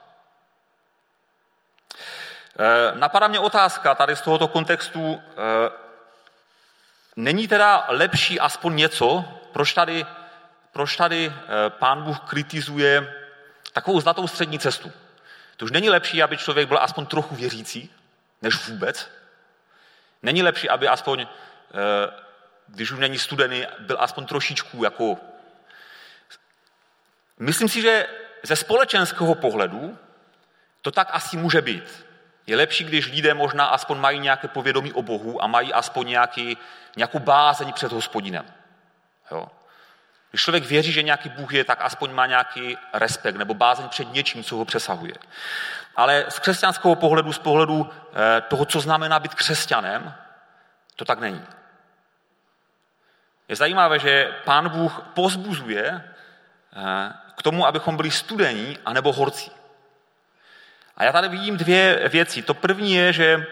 Eh, 2.60 2.92
napadá 2.96 3.28
mě 3.28 3.40
otázka 3.40 3.96
tady 3.96 4.16
z 4.16 4.22
tohoto 4.22 4.48
kontextu, 4.48 5.22
eh, 5.32 5.72
není 7.16 7.48
teda 7.48 7.86
lepší 7.88 8.40
aspoň 8.40 8.76
něco, 8.76 9.26
proč 9.52 9.74
tady, 9.74 10.06
proč 10.72 10.96
tady 10.96 11.34
pán 11.70 12.04
Bůh 12.04 12.20
kritizuje 12.20 13.21
takovou 13.74 14.02
zlatou 14.02 14.28
střední 14.28 14.60
cestu? 14.60 14.92
To 15.58 15.66
už 15.66 15.72
není 15.72 15.90
lepší, 15.90 16.24
aby 16.24 16.38
člověk 16.38 16.68
byl 16.68 16.78
aspoň 16.82 17.06
trochu 17.06 17.36
věřící, 17.36 17.90
než 18.42 18.68
vůbec. 18.68 19.12
Není 20.24 20.44
lepší, 20.44 20.70
aby 20.70 20.88
aspoň, 20.88 21.22
eh, 21.22 21.28
když 22.68 22.92
už 22.92 23.00
není 23.00 23.20
studený, 23.20 23.66
byl 23.80 23.98
aspoň 24.00 24.26
trošičku 24.26 24.84
jako... 24.84 25.18
Myslím 27.40 27.70
si, 27.70 27.82
že 27.82 28.08
ze 28.44 28.56
společenského 28.56 29.36
pohledu 29.36 29.98
to 30.82 30.92
tak 30.92 31.10
asi 31.12 31.38
může 31.38 31.62
být. 31.62 32.06
Je 32.48 32.58
lepší, 32.58 32.84
když 32.84 33.12
lidé 33.12 33.34
možná 33.34 33.66
aspoň 33.66 33.98
mají 33.98 34.20
nějaké 34.20 34.48
povědomí 34.48 34.94
o 34.94 35.02
Bohu 35.02 35.44
a 35.44 35.48
mají 35.48 35.74
aspoň 35.74 36.08
nějaký, 36.08 36.58
nějakou 36.98 37.20
bázeň 37.20 37.74
před 37.74 37.92
hospodinem. 37.92 38.46
Jo. 39.32 39.48
Když 40.32 40.42
člověk 40.42 40.66
věří, 40.66 40.92
že 40.92 41.04
nějaký 41.04 41.30
Bůh 41.30 41.54
je, 41.54 41.64
tak 41.64 41.82
aspoň 41.82 42.12
má 42.12 42.26
nějaký 42.26 42.78
respekt 42.94 43.36
nebo 43.36 43.54
bázeň 43.54 43.90
před 43.90 44.14
něčím, 44.14 44.44
co 44.44 44.56
ho 44.56 44.66
přesahuje. 44.66 45.14
Ale 45.96 46.26
z 46.30 46.40
křesťanského 46.40 46.96
pohledu, 46.96 47.34
z 47.34 47.40
pohledu 47.40 47.90
eh, 48.14 48.42
toho, 48.42 48.66
co 48.66 48.80
znamená 48.80 49.20
být 49.20 49.36
křesťanem, 49.36 50.14
to 50.96 51.06
tak 51.06 51.20
není. 51.20 51.46
Je 53.48 53.56
zajímavé, 53.56 54.00
že 54.00 54.36
pán 54.44 54.70
Bůh 54.70 55.02
pozbuzuje 55.14 55.86
eh, 55.86 57.14
k 57.38 57.44
tomu, 57.44 57.68
abychom 57.68 57.98
byli 57.98 58.12
studení 58.12 58.78
anebo 58.86 59.14
horci. 59.14 59.52
A 60.98 61.04
já 61.04 61.12
tady 61.12 61.28
vidím 61.28 61.58
dvě 61.58 62.10
věci. 62.10 62.42
To 62.42 62.54
první 62.54 62.94
je, 62.94 63.14
že, 63.14 63.48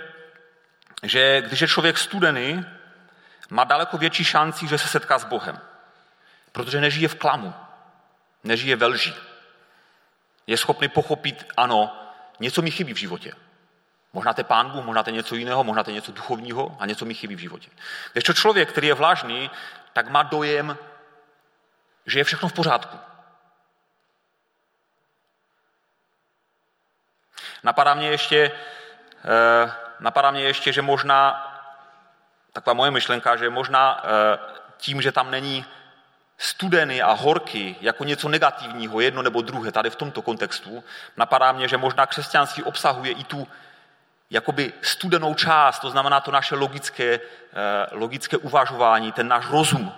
že 1.03 1.41
když 1.41 1.61
je 1.61 1.67
člověk 1.67 1.97
studený, 1.97 2.65
má 3.49 3.63
daleko 3.63 3.97
větší 3.97 4.23
šanci, 4.23 4.67
že 4.67 4.77
se 4.77 4.87
setká 4.87 5.19
s 5.19 5.23
Bohem. 5.23 5.59
Protože 6.51 6.81
nežije 6.81 7.07
v 7.07 7.15
klamu, 7.15 7.53
nežije 8.43 8.75
ve 8.75 8.85
lži. 8.85 9.13
Je 10.47 10.57
schopný 10.57 10.87
pochopit, 10.87 11.45
ano, 11.57 11.95
něco 12.39 12.61
mi 12.61 12.71
chybí 12.71 12.93
v 12.93 12.97
životě. 12.97 13.33
Možná 14.13 14.33
to 14.33 14.39
je 14.39 14.45
pán 14.45 14.69
Bůh, 14.69 14.85
možná 14.85 15.03
to 15.03 15.09
je 15.09 15.15
něco 15.15 15.35
jiného, 15.35 15.63
možná 15.63 15.83
to 15.83 15.89
je 15.89 15.93
něco 15.93 16.11
duchovního 16.11 16.77
a 16.79 16.85
něco 16.85 17.05
mi 17.05 17.13
chybí 17.13 17.35
v 17.35 17.39
životě. 17.39 17.69
Když 18.13 18.23
to 18.23 18.33
člověk, 18.33 18.69
který 18.69 18.87
je 18.87 18.93
vlažný, 18.93 19.51
tak 19.93 20.09
má 20.09 20.23
dojem, 20.23 20.77
že 22.05 22.19
je 22.19 22.23
všechno 22.23 22.49
v 22.49 22.53
pořádku. 22.53 22.97
Napadá 27.63 27.93
mě 27.93 28.09
ještě, 28.09 28.51
eh, 29.25 29.71
napadá 29.99 30.31
mě 30.31 30.43
ještě 30.43 30.73
že 30.73 30.81
možná, 30.81 31.45
taková 32.53 32.73
moje 32.73 32.91
myšlenka, 32.91 33.35
že 33.35 33.49
možná 33.49 34.03
eh, 34.03 34.39
tím, 34.77 35.01
že 35.01 35.11
tam 35.11 35.31
není 35.31 35.65
studený 36.39 37.01
a 37.01 37.11
horký 37.11 37.75
jako 37.81 38.03
něco 38.03 38.29
negativního, 38.29 38.99
jedno 38.99 39.21
nebo 39.21 39.41
druhé, 39.41 39.71
tady 39.71 39.89
v 39.89 39.95
tomto 39.95 40.21
kontextu, 40.21 40.83
napadá 41.17 41.51
mě, 41.51 41.67
že 41.67 41.77
možná 41.77 42.05
křesťanství 42.05 42.63
obsahuje 42.63 43.11
i 43.11 43.23
tu 43.23 43.47
jakoby 44.29 44.73
studenou 44.81 45.33
část, 45.33 45.79
to 45.79 45.91
znamená 45.91 46.19
to 46.19 46.31
naše 46.31 46.55
logické, 46.55 47.13
eh, 47.13 47.19
logické 47.91 48.37
uvažování, 48.37 49.11
ten 49.11 49.27
náš 49.27 49.49
rozum, 49.49 49.91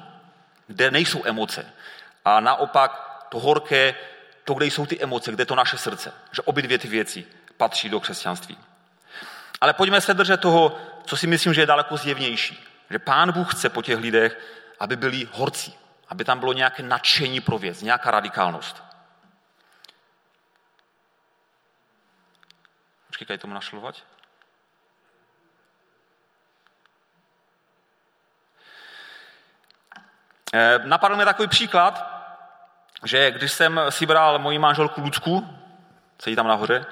kde 0.68 0.92
nejsou 0.92 1.22
emoce. 1.26 1.66
A 2.26 2.40
naopak 2.40 3.26
to 3.30 3.40
horké, 3.40 3.96
to, 4.44 4.54
kde 4.54 4.66
jsou 4.66 4.86
ty 4.86 5.02
emoce, 5.02 5.32
kde 5.32 5.42
je 5.42 5.46
to 5.46 5.56
naše 5.56 5.78
srdce. 5.78 6.14
Že 6.32 6.42
obě 6.42 6.64
dvě 6.64 6.78
ty 6.78 6.88
věci 6.88 7.26
patří 7.58 7.90
do 7.90 8.00
křesťanství. 8.00 8.58
Ale 9.62 9.74
pojďme 9.74 10.02
se 10.02 10.14
držet 10.14 10.42
toho, 10.42 10.78
co 11.06 11.18
si 11.18 11.28
myslím, 11.28 11.54
že 11.54 11.62
je 11.62 11.66
daleko 11.66 11.98
zjevnější. 11.98 12.68
Že 12.90 13.00
pán 13.00 13.32
Bůh 13.32 13.54
chce 13.54 13.70
po 13.70 13.82
těch 13.82 14.00
lidech, 14.00 14.40
aby 14.80 14.96
byli 14.96 15.28
horcí, 15.32 15.81
aby 16.12 16.26
tam 16.26 16.40
bylo 16.40 16.54
nějaké 16.54 16.84
nadšení 16.84 17.42
pro 17.42 17.58
věc, 17.58 17.82
nějaká 17.82 18.12
radikálnost. 18.12 18.84
Počkej, 23.08 23.38
tomu 23.38 23.54
našlovat. 23.54 23.96
Eh, 30.54 30.80
napadl 30.84 31.16
mi 31.16 31.26
takový 31.26 31.48
příklad, 31.48 32.06
že 33.04 33.32
když 33.32 33.52
jsem 33.52 33.80
si 33.90 34.06
bral 34.06 34.40
moji 34.40 34.60
manželku 34.60 35.02
Lucku, 35.02 35.60
sedí 36.20 36.36
tam 36.36 36.48
nahoře, 36.48 36.86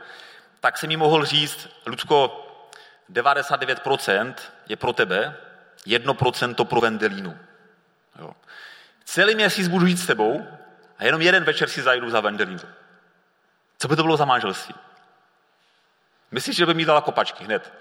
tak 0.60 0.78
jsem 0.78 0.92
jí 0.92 0.98
mohl 0.98 1.26
říct, 1.26 1.68
Lucko, 1.86 2.46
99% 3.10 4.34
je 4.68 4.76
pro 4.76 4.94
tebe, 4.94 5.38
1% 5.86 6.66
pro 6.66 6.82
Vendelínu. 6.82 7.40
Jo. 8.20 8.36
Celý 9.10 9.36
měsíc 9.36 9.68
budu 9.68 9.88
žít 9.88 9.98
s 9.98 10.08
tebou 10.08 10.48
a 10.98 11.06
jenom 11.06 11.22
jeden 11.22 11.44
večer 11.44 11.70
si 11.70 11.82
zajdu 11.82 12.10
za 12.10 12.20
Vendelínu. 12.20 12.60
Co 13.78 13.88
by 13.88 13.96
to 13.96 14.04
bylo 14.04 14.18
za 14.18 14.26
manželství? 14.26 14.76
Myslíš, 16.32 16.56
že 16.56 16.66
by 16.66 16.74
mi 16.74 16.86
dala 16.86 17.02
kopačky 17.02 17.44
hned? 17.44 17.74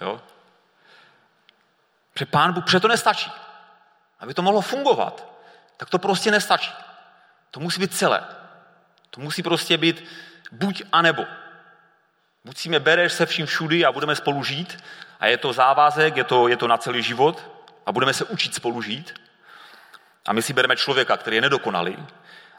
Jo? 0.00 0.22
Protože 2.12 2.26
pán 2.26 2.52
Bůh, 2.52 2.64
protože 2.64 2.80
to 2.80 2.88
nestačí. 2.88 3.32
Aby 4.20 4.34
to 4.34 4.42
mohlo 4.42 4.60
fungovat, 4.60 5.26
tak 5.76 5.90
to 5.90 5.98
prostě 5.98 6.30
nestačí. 6.30 6.72
To 7.50 7.60
musí 7.60 7.80
být 7.80 7.94
celé. 7.94 8.24
To 9.10 9.20
musí 9.20 9.42
prostě 9.42 9.78
být 9.78 10.04
buď 10.52 10.82
a 10.92 11.02
nebo. 11.02 11.26
Buď 12.44 12.56
si 12.56 12.68
mě 12.68 12.80
bereš 12.80 13.12
se 13.12 13.26
vším 13.26 13.46
všudy 13.46 13.84
a 13.84 13.92
budeme 13.92 14.16
spolu 14.16 14.44
žít 14.44 14.84
a 15.20 15.26
je 15.26 15.38
to 15.38 15.52
závazek, 15.52 16.16
je 16.16 16.24
to, 16.24 16.48
je 16.48 16.56
to 16.56 16.68
na 16.68 16.78
celý 16.78 17.02
život 17.02 17.53
a 17.86 17.92
budeme 17.92 18.14
se 18.14 18.24
učit 18.24 18.54
spolu 18.54 18.82
žít. 18.82 19.14
A 20.26 20.32
my 20.32 20.42
si 20.42 20.52
bereme 20.52 20.76
člověka, 20.76 21.16
který 21.16 21.36
je 21.36 21.40
nedokonalý, 21.40 22.06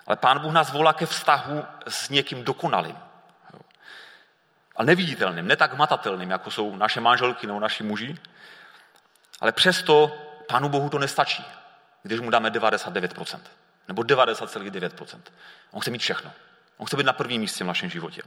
ale 0.07 0.15
Pán 0.15 0.39
Bůh 0.39 0.53
nás 0.53 0.71
volá 0.71 0.93
ke 0.93 1.05
vztahu 1.05 1.65
s 1.87 2.09
někým 2.09 2.43
dokonalým. 2.43 2.97
A 4.75 4.83
neviditelným, 4.83 5.47
ne 5.47 5.55
tak 5.55 5.73
matatelným, 5.73 6.29
jako 6.29 6.51
jsou 6.51 6.75
naše 6.75 7.01
manželky 7.01 7.47
nebo 7.47 7.59
naši 7.59 7.83
muži, 7.83 8.17
ale 9.39 9.51
přesto 9.51 10.17
Pánu 10.47 10.69
Bohu 10.69 10.89
to 10.89 10.99
nestačí, 10.99 11.45
když 12.03 12.19
mu 12.19 12.29
dáme 12.29 12.49
99%. 12.49 13.39
Nebo 13.87 14.01
90,9%. 14.01 15.21
On 15.71 15.81
chce 15.81 15.91
mít 15.91 16.01
všechno. 16.01 16.31
On 16.77 16.85
chce 16.85 16.97
být 16.97 17.05
na 17.05 17.13
prvním 17.13 17.41
místě 17.41 17.63
v 17.63 17.67
našem 17.67 17.89
životě. 17.89 18.21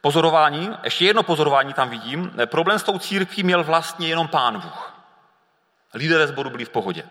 Pozorování, 0.00 0.70
ještě 0.84 1.04
jedno 1.04 1.22
pozorování 1.22 1.74
tam 1.74 1.90
vidím. 1.90 2.32
Problém 2.46 2.78
s 2.78 2.82
tou 2.82 2.98
církví 2.98 3.42
měl 3.42 3.64
vlastně 3.64 4.08
jenom 4.08 4.28
pán 4.28 4.60
Bůh. 4.60 4.94
Lidé 5.94 6.18
ve 6.18 6.26
sboru 6.26 6.50
byli 6.50 6.64
v 6.64 6.70
pohodě. 6.70 7.02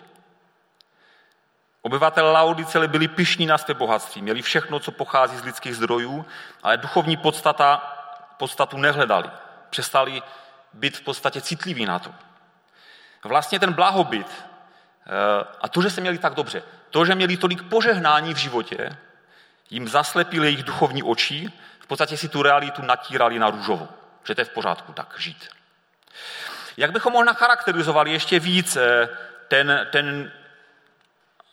Obyvatelé 1.81 2.31
Laodice 2.31 2.87
byli 2.87 3.07
pišní 3.07 3.45
na 3.45 3.57
své 3.57 3.73
bohatství, 3.73 4.21
měli 4.21 4.41
všechno, 4.41 4.79
co 4.79 4.91
pochází 4.91 5.37
z 5.37 5.43
lidských 5.43 5.75
zdrojů, 5.75 6.25
ale 6.63 6.77
duchovní 6.77 7.17
podstata, 7.17 7.77
podstatu 8.37 8.77
nehledali. 8.77 9.29
Přestali 9.69 10.21
být 10.73 10.97
v 10.97 11.01
podstatě 11.01 11.41
citliví 11.41 11.85
na 11.85 11.99
to. 11.99 12.13
Vlastně 13.23 13.59
ten 13.59 13.73
blahobyt 13.73 14.27
eh, 14.27 15.45
a 15.61 15.67
to, 15.67 15.81
že 15.81 15.89
se 15.89 16.01
měli 16.01 16.17
tak 16.17 16.33
dobře, 16.33 16.63
to, 16.89 17.05
že 17.05 17.15
měli 17.15 17.37
tolik 17.37 17.63
požehnání 17.63 18.33
v 18.33 18.37
životě, 18.37 18.97
jim 19.69 19.87
zaslepil 19.87 20.43
jejich 20.43 20.63
duchovní 20.63 21.03
oči, 21.03 21.51
podstatě 21.87 22.17
si 22.17 22.29
tu 22.29 22.41
realitu 22.41 22.81
natírali 22.81 23.39
na 23.39 23.49
růžovo, 23.49 23.87
že 24.23 24.35
to 24.35 24.41
je 24.41 24.45
v 24.45 24.49
pořádku 24.49 24.93
tak 24.93 25.15
žít. 25.17 25.49
Jak 26.77 26.91
bychom 26.91 27.13
možná 27.13 27.33
charakterizovali 27.33 28.11
ještě 28.11 28.39
víc 28.39 28.75
eh, 28.75 29.09
ten, 29.47 29.87
ten, 29.91 30.31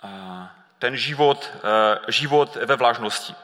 eh, 0.04 0.48
ten 0.78 0.96
život, 0.96 1.50
život 2.08 2.56
ve 2.56 2.76
vlažnosti? 2.76 3.34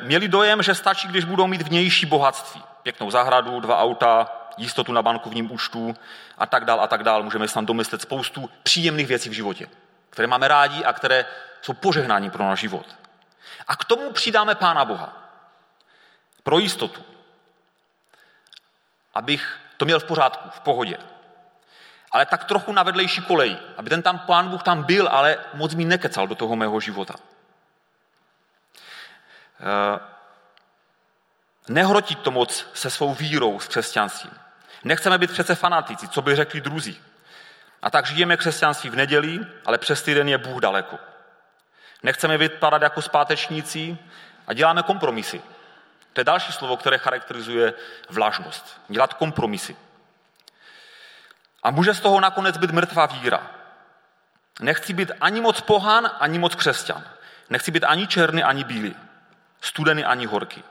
Měli 0.00 0.28
dojem, 0.28 0.62
že 0.62 0.74
stačí, 0.74 1.08
když 1.08 1.24
budou 1.24 1.46
mít 1.46 1.62
vnější 1.62 2.06
bohatství 2.06 2.62
pěknou 2.82 3.10
zahradu, 3.10 3.60
dva 3.60 3.78
auta, 3.78 4.28
jistotu 4.56 4.92
na 4.92 5.02
bankovním 5.02 5.52
účtu 5.52 5.96
a 6.38 6.46
tak 6.46 6.64
dál 6.64 6.80
a 6.80 6.86
tak 6.86 7.02
dál. 7.02 7.22
Můžeme 7.22 7.48
si 7.48 7.54
tam 7.54 7.66
domyslet 7.66 8.02
spoustu 8.02 8.50
příjemných 8.62 9.06
věcí 9.06 9.28
v 9.28 9.32
životě, 9.32 9.66
které 10.10 10.28
máme 10.28 10.48
rádi 10.48 10.84
a 10.84 10.92
které 10.92 11.24
jsou 11.66 11.72
požehnání 11.72 12.30
pro 12.30 12.44
náš 12.44 12.60
život. 12.60 12.86
A 13.66 13.76
k 13.76 13.84
tomu 13.84 14.12
přidáme 14.12 14.54
Pána 14.54 14.84
Boha. 14.84 15.12
Pro 16.42 16.58
jistotu. 16.58 17.04
Abych 19.14 19.60
to 19.76 19.84
měl 19.84 20.00
v 20.00 20.04
pořádku, 20.04 20.50
v 20.50 20.60
pohodě. 20.60 20.98
Ale 22.10 22.26
tak 22.26 22.44
trochu 22.44 22.72
na 22.72 22.82
vedlejší 22.82 23.22
koleji. 23.22 23.58
Aby 23.76 23.90
ten 23.90 24.02
tam 24.02 24.18
Pán 24.18 24.48
Bůh 24.48 24.62
tam 24.62 24.82
byl, 24.82 25.08
ale 25.08 25.38
moc 25.54 25.74
mi 25.74 25.84
nekecal 25.84 26.26
do 26.26 26.34
toho 26.34 26.56
mého 26.56 26.80
života. 26.80 27.14
Eh, 29.60 30.00
Nehrotit 31.68 32.18
to 32.18 32.30
moc 32.30 32.66
se 32.74 32.90
svou 32.90 33.14
vírou, 33.14 33.60
s 33.60 33.68
křesťanstvím. 33.68 34.38
Nechceme 34.84 35.18
být 35.18 35.30
přece 35.30 35.54
fanatici, 35.54 36.08
co 36.08 36.22
by 36.22 36.36
řekli 36.36 36.60
druzí. 36.60 37.00
A 37.82 37.90
tak 37.90 38.06
žijeme 38.06 38.36
křesťanství 38.36 38.90
v 38.90 38.96
neděli, 38.96 39.40
ale 39.64 39.78
přes 39.78 40.02
týden 40.02 40.28
je 40.28 40.38
Bůh 40.38 40.60
daleko. 40.60 40.98
Nechceme 42.06 42.38
vypadat 42.38 42.82
jako 42.82 43.02
zpátečníci 43.02 43.98
a 44.46 44.52
děláme 44.52 44.82
kompromisy. 44.82 45.42
To 46.12 46.20
je 46.20 46.24
další 46.24 46.52
slovo, 46.52 46.76
které 46.76 46.98
charakterizuje 46.98 47.74
vlažnost. 48.10 48.80
Dělat 48.88 49.14
kompromisy. 49.14 49.76
A 51.62 51.70
může 51.70 51.94
z 51.94 52.00
toho 52.00 52.20
nakonec 52.20 52.56
být 52.56 52.70
mrtvá 52.70 53.06
víra. 53.06 53.50
Nechci 54.60 54.92
být 54.92 55.12
ani 55.20 55.40
moc 55.40 55.60
pohán, 55.60 56.10
ani 56.20 56.38
moc 56.38 56.54
křesťan. 56.54 57.04
Nechci 57.50 57.70
být 57.70 57.84
ani 57.84 58.06
černý, 58.06 58.42
ani 58.42 58.64
bílý. 58.64 58.96
Studený, 59.60 60.04
ani 60.04 60.26
horký. 60.26 60.64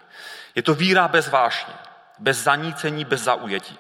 Je 0.56 0.64
to 0.64 0.74
víra 0.74 1.08
bez 1.08 1.28
vášně, 1.28 1.74
bez 2.20 2.44
zanícení, 2.44 3.06
bez 3.06 3.22
zaujetí. 3.22 3.80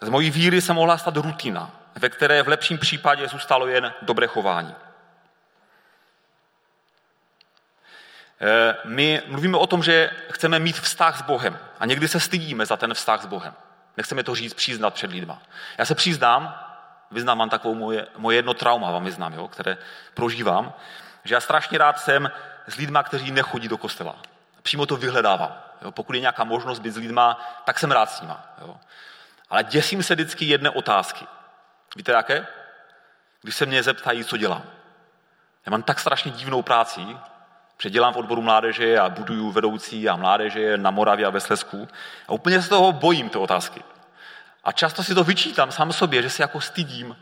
Z 0.00 0.08
mojí 0.08 0.30
víry 0.30 0.60
se 0.60 0.72
mohla 0.72 0.98
stát 0.98 1.16
rutina, 1.16 1.70
ve 1.94 2.08
které 2.08 2.42
v 2.42 2.48
lepším 2.48 2.78
případě 2.78 3.28
zůstalo 3.28 3.66
jen 3.66 3.94
dobré 4.02 4.26
chování. 4.26 4.74
My 8.84 9.22
mluvíme 9.26 9.56
o 9.56 9.66
tom, 9.66 9.82
že 9.82 10.10
chceme 10.30 10.58
mít 10.58 10.80
vztah 10.80 11.18
s 11.18 11.22
Bohem 11.22 11.58
a 11.80 11.86
někdy 11.86 12.08
se 12.08 12.20
stydíme 12.20 12.66
za 12.66 12.76
ten 12.76 12.94
vztah 12.94 13.22
s 13.22 13.26
Bohem. 13.26 13.54
Nechceme 13.96 14.22
to 14.22 14.34
říct, 14.34 14.54
přiznat 14.54 14.94
před 14.94 15.10
lidma. 15.10 15.42
Já 15.78 15.84
se 15.84 15.94
přiznám, 15.94 16.64
vyznám 17.10 17.38
vám 17.38 17.50
takovou 17.50 17.74
moje, 17.74 18.06
moje 18.16 18.38
jedno 18.38 18.54
trauma, 18.54 18.90
vám 18.90 19.04
vyznám, 19.04 19.32
jo, 19.32 19.48
které 19.48 19.76
prožívám, 20.14 20.72
že 21.24 21.34
já 21.34 21.40
strašně 21.40 21.78
rád 21.78 22.00
jsem 22.00 22.30
s 22.66 22.76
lidma, 22.76 23.02
kteří 23.02 23.30
nechodí 23.30 23.68
do 23.68 23.78
kostela. 23.78 24.16
Přímo 24.62 24.86
to 24.86 24.96
vyhledávám. 24.96 25.62
Jo? 25.82 25.92
Pokud 25.92 26.12
je 26.12 26.20
nějaká 26.20 26.44
možnost 26.44 26.78
být 26.78 26.90
s 26.90 26.96
lidma, 26.96 27.40
tak 27.64 27.78
jsem 27.78 27.90
rád 27.90 28.10
s 28.10 28.20
nima. 28.20 28.46
Jo? 28.60 28.76
Ale 29.50 29.64
děsím 29.64 30.02
se 30.02 30.14
vždycky 30.14 30.44
jedné 30.44 30.70
otázky. 30.70 31.26
Víte 31.96 32.12
jaké? 32.12 32.46
Když 33.42 33.56
se 33.56 33.66
mě 33.66 33.82
zeptají, 33.82 34.24
co 34.24 34.36
dělám. 34.36 34.62
Já 35.66 35.70
mám 35.70 35.82
tak 35.82 36.00
strašně 36.00 36.30
divnou 36.30 36.62
práci, 36.62 37.00
Předělám 37.78 38.14
v 38.14 38.16
odboru 38.16 38.42
mládeže 38.42 38.98
a 38.98 39.08
buduju 39.08 39.50
vedoucí 39.50 40.08
a 40.08 40.16
mládeže 40.16 40.76
na 40.76 40.90
Moravě 40.90 41.26
a 41.26 41.30
ve 41.30 41.40
Slesku. 41.40 41.88
A 42.28 42.32
úplně 42.32 42.62
se 42.62 42.68
toho 42.68 42.92
bojím, 42.92 43.28
ty 43.28 43.38
otázky. 43.38 43.82
A 44.64 44.72
často 44.72 45.04
si 45.04 45.14
to 45.14 45.24
vyčítám 45.24 45.72
sám 45.72 45.92
sobě, 45.92 46.22
že 46.22 46.30
se 46.30 46.42
jako 46.42 46.60
stydím 46.60 47.16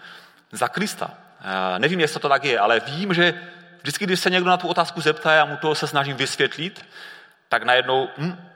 za 0.52 0.68
Krista. 0.68 1.10
E, 1.74 1.78
nevím, 1.78 2.00
jestli 2.00 2.20
to 2.20 2.28
tak 2.28 2.44
je, 2.44 2.58
ale 2.58 2.80
vím, 2.80 3.14
že 3.14 3.34
Vždycky, 3.86 4.06
když 4.06 4.20
se 4.20 4.30
někdo 4.30 4.50
na 4.50 4.56
tu 4.56 4.68
otázku 4.68 5.00
zeptá, 5.00 5.32
já 5.32 5.44
mu 5.44 5.56
to 5.56 5.74
se 5.74 5.86
snažím 5.86 6.16
vysvětlit, 6.16 6.86
tak 7.48 7.62
najednou, 7.62 8.08
hm, 8.18 8.48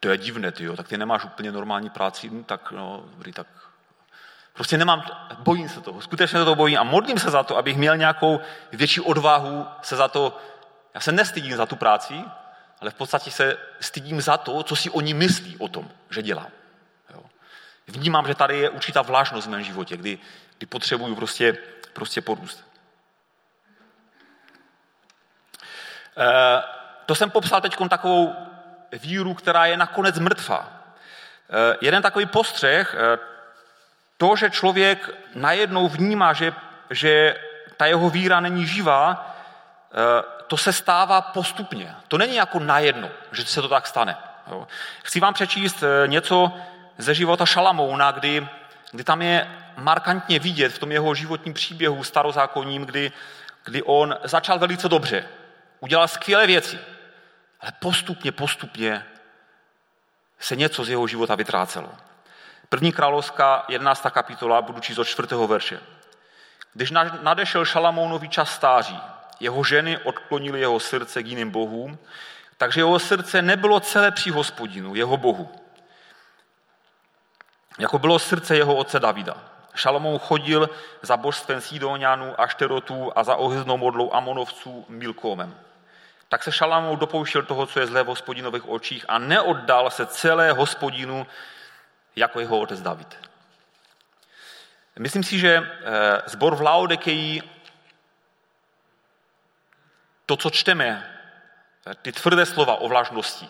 to 0.00 0.08
je 0.08 0.18
divné, 0.18 0.52
ty 0.52 0.64
jo, 0.64 0.76
tak 0.76 0.88
ty 0.88 0.98
nemáš 0.98 1.24
úplně 1.24 1.52
normální 1.52 1.90
práci, 1.90 2.28
hm, 2.28 2.44
tak 2.44 2.70
no, 2.70 3.04
dobrý, 3.10 3.32
tak 3.32 3.46
Prostě 4.52 4.78
nemám, 4.78 5.02
bojím 5.38 5.68
se 5.68 5.80
toho, 5.80 6.00
skutečně 6.00 6.38
se 6.38 6.44
toho 6.44 6.54
bojím 6.54 6.78
a 6.78 6.82
modlím 6.82 7.18
se 7.18 7.30
za 7.30 7.42
to, 7.42 7.56
abych 7.56 7.76
měl 7.76 7.96
nějakou 7.96 8.40
větší 8.72 9.00
odvahu 9.00 9.66
se 9.82 9.96
za 9.96 10.08
to, 10.08 10.40
já 10.94 11.00
se 11.00 11.12
nestydím 11.12 11.56
za 11.56 11.66
tu 11.66 11.76
práci, 11.76 12.24
ale 12.80 12.90
v 12.90 12.94
podstatě 12.94 13.30
se 13.30 13.56
stydím 13.80 14.20
za 14.20 14.36
to, 14.36 14.62
co 14.62 14.76
si 14.76 14.90
oni 14.90 15.14
myslí 15.14 15.56
o 15.58 15.68
tom, 15.68 15.90
že 16.10 16.22
dělám. 16.22 16.48
Jo. 17.14 17.22
Vnímám, 17.86 18.26
že 18.26 18.34
tady 18.34 18.58
je 18.58 18.70
určitá 18.70 19.02
vlážnost 19.02 19.46
v 19.46 19.50
mém 19.50 19.62
životě, 19.62 19.96
kdy, 19.96 20.18
kdy 20.58 20.66
potřebuju 20.66 21.14
prostě, 21.14 21.58
prostě 21.92 22.20
porůst. 22.20 22.64
Eh, 26.16 26.62
to 27.06 27.14
jsem 27.14 27.30
popsal 27.30 27.60
teď 27.60 27.76
takovou 27.88 28.36
víru, 28.92 29.34
která 29.34 29.66
je 29.66 29.76
nakonec 29.76 30.18
mrtvá. 30.18 30.72
Eh, 31.50 31.76
jeden 31.80 32.02
takový 32.02 32.26
postřeh, 32.26 32.94
eh, 32.94 33.18
to, 34.22 34.36
že 34.36 34.50
člověk 34.50 35.10
najednou 35.34 35.88
vnímá, 35.88 36.32
že, 36.32 36.52
že 36.90 37.36
ta 37.76 37.86
jeho 37.86 38.10
víra 38.10 38.40
není 38.40 38.66
živá, 38.66 39.34
to 40.46 40.56
se 40.56 40.72
stává 40.72 41.20
postupně. 41.20 41.94
To 42.08 42.18
není 42.18 42.36
jako 42.36 42.58
najednou, 42.58 43.10
že 43.32 43.44
se 43.44 43.62
to 43.62 43.68
tak 43.68 43.86
stane. 43.86 44.16
Chci 45.02 45.20
vám 45.20 45.34
přečíst 45.34 45.84
něco 46.06 46.52
ze 46.98 47.14
života 47.14 47.46
Šalamouna, 47.46 48.10
kdy, 48.10 48.48
kdy 48.90 49.04
tam 49.04 49.22
je 49.22 49.50
markantně 49.76 50.38
vidět 50.38 50.72
v 50.72 50.78
tom 50.78 50.92
jeho 50.92 51.14
životním 51.14 51.54
příběhu 51.54 52.04
starozákonním, 52.04 52.86
kdy, 52.86 53.12
kdy 53.64 53.82
on 53.82 54.16
začal 54.24 54.58
velice 54.58 54.88
dobře 54.88 55.24
udělal 55.80 56.08
skvělé 56.08 56.46
věci, 56.46 56.78
ale 57.60 57.72
postupně, 57.78 58.32
postupně 58.32 59.04
se 60.38 60.56
něco 60.56 60.84
z 60.84 60.88
jeho 60.88 61.06
života 61.06 61.34
vytrácelo. 61.34 61.90
První 62.72 62.92
královská 62.92 63.64
11. 63.68 64.06
kapitola, 64.10 64.62
budu 64.62 64.80
číst 64.80 64.98
od 64.98 65.04
čtvrtého 65.04 65.46
verše. 65.46 65.80
Když 66.74 66.90
nadešel 67.22 67.64
Šalamounovi 67.64 68.28
čas 68.28 68.54
stáří, 68.54 69.00
jeho 69.40 69.64
ženy 69.64 69.98
odklonily 69.98 70.60
jeho 70.60 70.80
srdce 70.80 71.22
k 71.22 71.26
jiným 71.26 71.50
bohům, 71.50 71.98
takže 72.56 72.80
jeho 72.80 72.98
srdce 72.98 73.42
nebylo 73.42 73.80
celé 73.80 74.10
při 74.10 74.30
hospodinu, 74.30 74.94
jeho 74.94 75.16
bohu. 75.16 75.52
Jako 77.78 77.98
bylo 77.98 78.18
srdce 78.18 78.56
jeho 78.56 78.74
otce 78.74 79.00
Davida. 79.00 79.36
Šalomou 79.74 80.18
chodil 80.18 80.70
za 81.02 81.16
božstvem 81.16 81.60
Sidonianů, 81.60 82.40
Ašterotů 82.40 83.12
a 83.16 83.24
za 83.24 83.36
ohyznou 83.36 83.76
modlou 83.76 84.14
Amonovců 84.14 84.84
Milkomem 84.88 85.54
tak 86.32 86.42
se 86.42 86.52
Šalamou 86.52 86.96
dopouštěl 86.96 87.42
toho, 87.42 87.66
co 87.66 87.80
je 87.80 87.86
zlé 87.86 88.02
v 88.02 88.06
hospodinových 88.06 88.68
očích 88.68 89.04
a 89.08 89.18
neoddal 89.18 89.90
se 89.90 90.06
celé 90.06 90.52
hospodinu 90.52 91.26
jako 92.16 92.40
jeho 92.40 92.60
otec 92.60 92.80
David. 92.80 93.18
Myslím 94.98 95.24
si, 95.24 95.38
že 95.38 95.56
eh, 95.56 96.22
zbor 96.26 96.56
v 96.56 96.60
Laodekeji, 96.60 97.42
to, 100.26 100.36
co 100.36 100.50
čteme, 100.50 101.16
eh, 101.86 101.94
ty 101.94 102.12
tvrdé 102.12 102.46
slova 102.46 102.76
o 102.76 102.88
vlažnosti, 102.88 103.48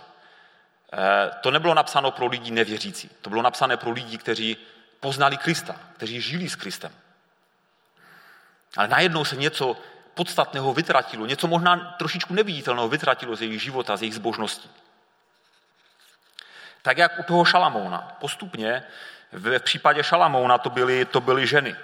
eh, 0.92 1.30
to 1.40 1.50
nebylo 1.50 1.74
napsáno 1.74 2.10
pro 2.10 2.26
lidi 2.26 2.50
nevěřící. 2.50 3.10
To 3.20 3.30
bylo 3.30 3.42
napsané 3.42 3.76
pro 3.76 3.90
lidi, 3.90 4.18
kteří 4.18 4.56
poznali 5.00 5.36
Krista, 5.36 5.76
kteří 5.96 6.20
žili 6.20 6.48
s 6.48 6.56
Kristem. 6.56 6.92
Ale 8.76 8.88
najednou 8.88 9.24
se 9.24 9.36
něco 9.36 9.76
podstatného 10.14 10.74
vytratilo, 10.74 11.26
něco 11.26 11.46
možná 11.46 11.76
trošičku 11.98 12.34
neviditelného 12.34 12.88
vytratilo 12.88 13.36
z 13.36 13.42
jejich 13.42 13.62
života, 13.62 13.96
z 13.96 14.02
jejich 14.02 14.14
zbožností. 14.14 14.70
Tak 16.82 16.98
jak 16.98 17.18
u 17.18 17.22
toho 17.22 17.44
Šalamouna. 17.44 18.16
Postupně 18.20 18.84
v 19.32 19.58
případě 19.58 20.04
Šalamouna 20.04 20.58
to 20.58 20.70
byly, 20.70 21.04
to 21.04 21.20
byly 21.20 21.46
ženy. 21.46 21.76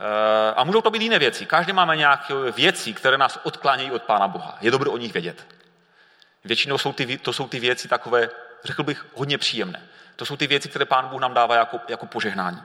Eh, 0.00 0.54
a 0.54 0.64
můžou 0.64 0.80
to 0.80 0.90
být 0.90 1.02
jiné 1.02 1.18
věci. 1.18 1.46
Každý 1.46 1.72
máme 1.72 1.96
nějaké 1.96 2.34
věci, 2.56 2.94
které 2.94 3.18
nás 3.18 3.38
odklánějí 3.42 3.90
od 3.90 4.02
Pána 4.02 4.28
Boha. 4.28 4.58
Je 4.60 4.70
dobré 4.70 4.90
o 4.90 4.96
nich 4.96 5.12
vědět. 5.12 5.46
Většinou 6.44 6.78
jsou 6.78 6.92
ty, 6.92 7.18
to 7.18 7.32
jsou 7.32 7.48
ty 7.48 7.60
věci 7.60 7.88
takové, 7.88 8.28
řekl 8.64 8.82
bych, 8.82 9.06
hodně 9.14 9.38
příjemné. 9.38 9.88
To 10.16 10.26
jsou 10.26 10.36
ty 10.36 10.46
věci, 10.46 10.68
které 10.68 10.84
Pán 10.84 11.08
Bůh 11.08 11.20
nám 11.20 11.34
dává 11.34 11.54
jako, 11.54 11.80
jako 11.88 12.06
požehnání. 12.06 12.62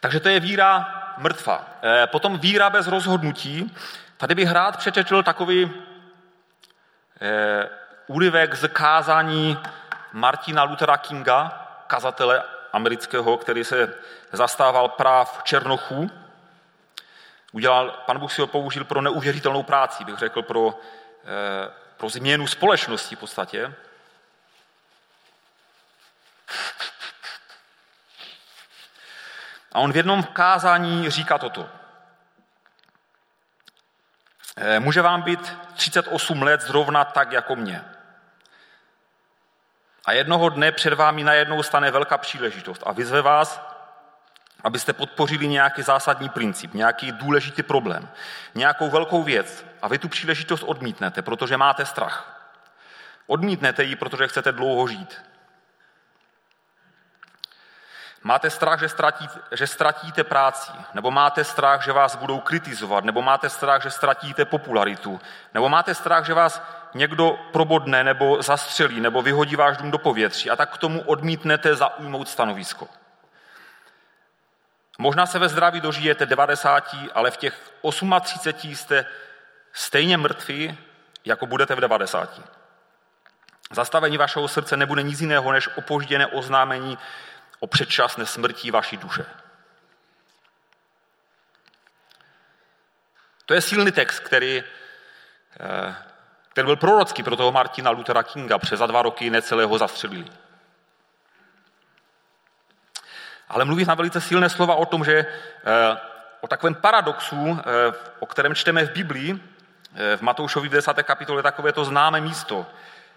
Takže 0.00 0.20
to 0.20 0.28
je 0.28 0.40
víra 0.40 0.86
mrtva. 1.18 1.66
Eh, 1.82 2.06
potom 2.06 2.38
víra 2.38 2.70
bez 2.70 2.86
rozhodnutí. 2.86 3.74
Tady 4.16 4.34
bych 4.34 4.50
rád 4.50 4.76
přečetl 4.76 5.22
takový 5.22 5.72
eh, 7.20 7.68
úryvek 8.06 8.54
z 8.54 8.68
kázání 8.68 9.58
Martina 10.12 10.62
Luthera 10.62 10.96
Kinga, 10.96 11.68
kazatele 11.86 12.42
amerického, 12.72 13.38
který 13.38 13.64
se 13.64 13.94
zastával 14.32 14.88
práv 14.88 15.40
Černochů. 15.44 16.10
Udělal, 17.52 17.90
pan 18.06 18.18
Bůh 18.18 18.32
si 18.32 18.40
ho 18.40 18.46
použil 18.46 18.84
pro 18.84 19.00
neuvěřitelnou 19.00 19.62
práci, 19.62 20.04
bych 20.04 20.18
řekl, 20.18 20.42
pro, 20.42 20.78
eh, 21.24 21.72
pro 21.96 22.08
změnu 22.08 22.46
společnosti 22.46 23.16
v 23.16 23.18
podstatě. 23.18 23.74
A 29.72 29.78
on 29.78 29.92
v 29.92 29.96
jednom 29.96 30.22
kázání 30.22 31.10
říká 31.10 31.38
toto. 31.38 31.68
Eh, 34.56 34.80
může 34.80 35.02
vám 35.02 35.22
být 35.22 35.56
38 35.74 36.42
let 36.42 36.60
zrovna 36.60 37.04
tak 37.04 37.32
jako 37.32 37.56
mě. 37.56 37.84
A 40.04 40.12
jednoho 40.12 40.48
dne 40.48 40.72
před 40.72 40.94
vámi 40.94 41.24
najednou 41.24 41.62
stane 41.62 41.90
velká 41.90 42.18
příležitost 42.18 42.82
a 42.86 42.92
vyzve 42.92 43.22
vás, 43.22 43.60
abyste 44.64 44.92
podpořili 44.92 45.48
nějaký 45.48 45.82
zásadní 45.82 46.28
princip, 46.28 46.74
nějaký 46.74 47.12
důležitý 47.12 47.62
problém, 47.62 48.08
nějakou 48.54 48.90
velkou 48.90 49.22
věc 49.22 49.66
a 49.82 49.88
vy 49.88 49.98
tu 49.98 50.08
příležitost 50.08 50.62
odmítnete, 50.62 51.22
protože 51.22 51.56
máte 51.56 51.86
strach. 51.86 52.32
Odmítnete 53.26 53.84
ji, 53.84 53.96
protože 53.96 54.28
chcete 54.28 54.52
dlouho 54.52 54.88
žít. 54.88 55.22
Máte 58.26 58.50
strach, 58.50 58.80
že 58.80 58.88
ztratíte, 58.88 59.40
že 59.52 59.66
ztratíte 59.66 60.24
práci, 60.24 60.72
nebo 60.94 61.10
máte 61.10 61.44
strach, 61.44 61.84
že 61.84 61.92
vás 61.92 62.16
budou 62.16 62.40
kritizovat, 62.40 63.04
nebo 63.04 63.22
máte 63.22 63.48
strach, 63.48 63.82
že 63.82 63.90
ztratíte 63.90 64.44
popularitu, 64.44 65.20
nebo 65.54 65.68
máte 65.68 65.94
strach, 65.94 66.26
že 66.26 66.34
vás 66.34 66.62
někdo 66.94 67.38
probodne 67.52 68.04
nebo 68.04 68.42
zastřelí, 68.42 69.00
nebo 69.00 69.22
vyhodí 69.22 69.56
váš 69.56 69.76
dům 69.76 69.90
do 69.90 69.98
povětří 69.98 70.50
a 70.50 70.56
tak 70.56 70.74
k 70.74 70.78
tomu 70.78 71.00
odmítnete 71.02 71.74
zaujmout 71.74 72.28
stanovisko. 72.28 72.88
Možná 74.98 75.26
se 75.26 75.38
ve 75.38 75.48
zdraví 75.48 75.80
dožijete 75.80 76.26
90, 76.26 76.94
ale 77.14 77.30
v 77.30 77.36
těch 77.36 77.72
38 78.22 78.74
jste 78.74 79.06
stejně 79.72 80.16
mrtví, 80.16 80.78
jako 81.24 81.46
budete 81.46 81.74
v 81.74 81.80
90. 81.80 82.40
Zastavení 83.72 84.18
vašeho 84.18 84.48
srdce 84.48 84.76
nebude 84.76 85.02
nic 85.02 85.20
jiného 85.20 85.52
než 85.52 85.68
opožděné 85.76 86.26
oznámení 86.26 86.98
o 87.60 87.66
předčasné 87.66 88.26
smrti 88.26 88.70
vaší 88.70 88.96
duše. 88.96 89.26
To 93.46 93.54
je 93.54 93.60
silný 93.60 93.92
text, 93.92 94.20
který, 94.20 94.64
eh, 95.60 95.94
který 96.48 96.66
byl 96.66 96.76
prorocký 96.76 97.22
pro 97.22 97.36
toho 97.36 97.52
Martina 97.52 97.90
Luthera 97.90 98.22
Kinga. 98.22 98.58
Přes 98.58 98.78
za 98.78 98.86
dva 98.86 99.02
roky 99.02 99.30
necelého 99.30 99.78
zastřelili. 99.78 100.26
Ale 103.48 103.64
mluví 103.64 103.84
na 103.84 103.94
velice 103.94 104.20
silné 104.20 104.48
slova 104.48 104.74
o 104.74 104.86
tom, 104.86 105.04
že 105.04 105.12
eh, 105.14 105.26
o 106.40 106.48
takovém 106.48 106.74
paradoxu, 106.74 107.58
eh, 107.60 107.92
o 108.18 108.26
kterém 108.26 108.54
čteme 108.54 108.84
v 108.84 108.92
Biblii, 108.92 109.40
v 110.16 110.20
Matoušovi 110.20 110.68
v 110.68 110.72
10. 110.72 111.02
kapitole 111.02 111.42
takové 111.42 111.72
to 111.72 111.84
známé 111.84 112.20
místo. 112.20 112.66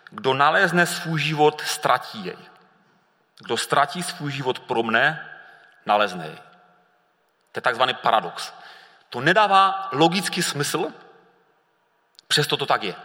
Kdo 0.09 0.33
nalezne 0.33 0.85
svůj 0.85 1.19
život, 1.19 1.61
ztratí 1.61 2.25
jej. 2.25 2.48
Kdo 3.39 3.57
ztratí 3.57 4.03
svůj 4.03 4.31
život 4.31 4.59
pro 4.59 4.83
mne, 4.83 5.29
nalezne 5.85 6.27
jej. 6.27 6.39
To 7.51 7.57
je 7.57 7.61
takzvaný 7.61 7.93
paradox. 7.93 8.53
To 9.09 9.21
nedává 9.21 9.89
logický 9.91 10.43
smysl, 10.43 10.91
přesto 12.27 12.57
to 12.57 12.65
tak 12.65 12.83
je. 12.83 12.95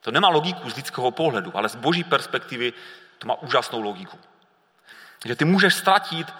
To 0.00 0.10
nemá 0.10 0.28
logiku 0.28 0.70
z 0.70 0.76
lidského 0.76 1.10
pohledu, 1.10 1.56
ale 1.56 1.68
z 1.68 1.74
boží 1.74 2.04
perspektivy 2.04 2.72
to 3.18 3.26
má 3.26 3.34
úžasnou 3.34 3.80
logiku. 3.80 4.18
Že 5.24 5.36
ty 5.36 5.44
můžeš 5.44 5.74
ztratit 5.74 6.32